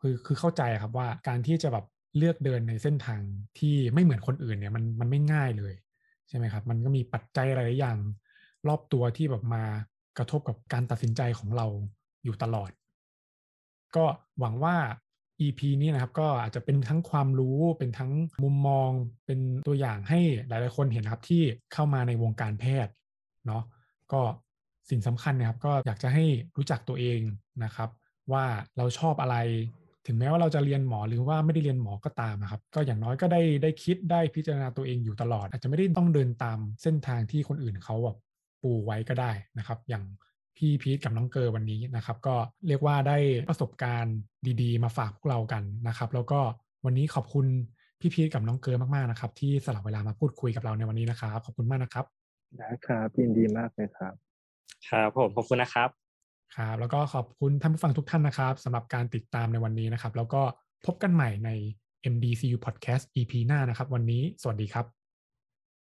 [0.00, 1.84] คือคือเข้าใจครับว่าการที่จะแบบ
[2.18, 3.20] เลือกเดินในเส้นทาง
[3.58, 5.74] ที่ไม่เหมือนคนอื่นเนี่ยมันมันไม่ง่ายเลย
[6.28, 7.98] ใช่ไหมครับ มันก็มีปัจจัยหลายอย่าง
[8.68, 9.64] รอบตัวที่แบบมา
[10.18, 11.66] กระทบกับการตัดสินใจของเรา
[12.24, 12.70] อยู่ตลอด
[13.96, 14.04] ก็
[14.40, 14.76] หวังว่า
[15.40, 18.12] EP นี้นะครับก็อาจจะเป็นทั้งความรู้เป็นทั้ง
[18.44, 18.90] มุมมอง
[19.26, 21.42] เป็นตัวอย่างให้หลาย ๆ คนเห็นครับที่
[21.72, 22.92] เข้ามาในวงการแพทย์
[23.46, 23.62] เนาะ
[24.12, 24.20] ก็
[24.90, 26.24] สิ่งสำคัญนะครับก็อยากจะให้
[26.56, 27.20] รู้จักตัวเอง
[27.64, 27.88] นะครับ
[28.32, 28.44] ว่า
[28.76, 29.36] เราชอบอะไร
[30.06, 38.16] ถึงแม้ว่าเราจะเรียนหมอหรือว่าไม่ได้เรียนหมอก็ตามนะครับ ก็อย่างน้อยก็ได้ได้คิดได้พิจารณาตัวเองอยู่ตลอด อาจจะไม่ได้ต้องเดินตามเส้นทางที่คนอื่นเขาแบบ
[38.62, 40.04] ปูไว้ก็ได้นะครับ อย่าง
[40.56, 42.34] พี่พีทกับน้องเกอร์วันนี้นะครับ ก็
[42.68, 43.16] เรียกว่าได้
[43.48, 44.16] ประสบการณ์
[44.62, 46.40] ดีๆ มาฝากพวกเรากันนะครับ แล้วก็
[46.84, 47.46] วันนี้ขอบคุณ
[48.00, 52.04] พี่พีทกับน้องเกอร์มากๆนะครับ ที่สลับเวลามาพูดคุยกับเราในวันนี้นะครับ ขอบคุณมากนะครับ
[52.58, 54.14] ได้ครับยินดีมากเลยครับ
[54.88, 55.88] ครับผมขอบคุณนะครับ
[56.56, 60.42] ครับแล้วก็ขอบคุณท่านผู้ฟังทุกท่านนะครับสำหรับการติดตามในวันนี้นะครับ แล้วก็
[60.86, 61.50] พบกันใหม่ใน
[62.12, 64.97] MDCU Podcast EP หน้านะครับ วันนี้สวัสดีครับ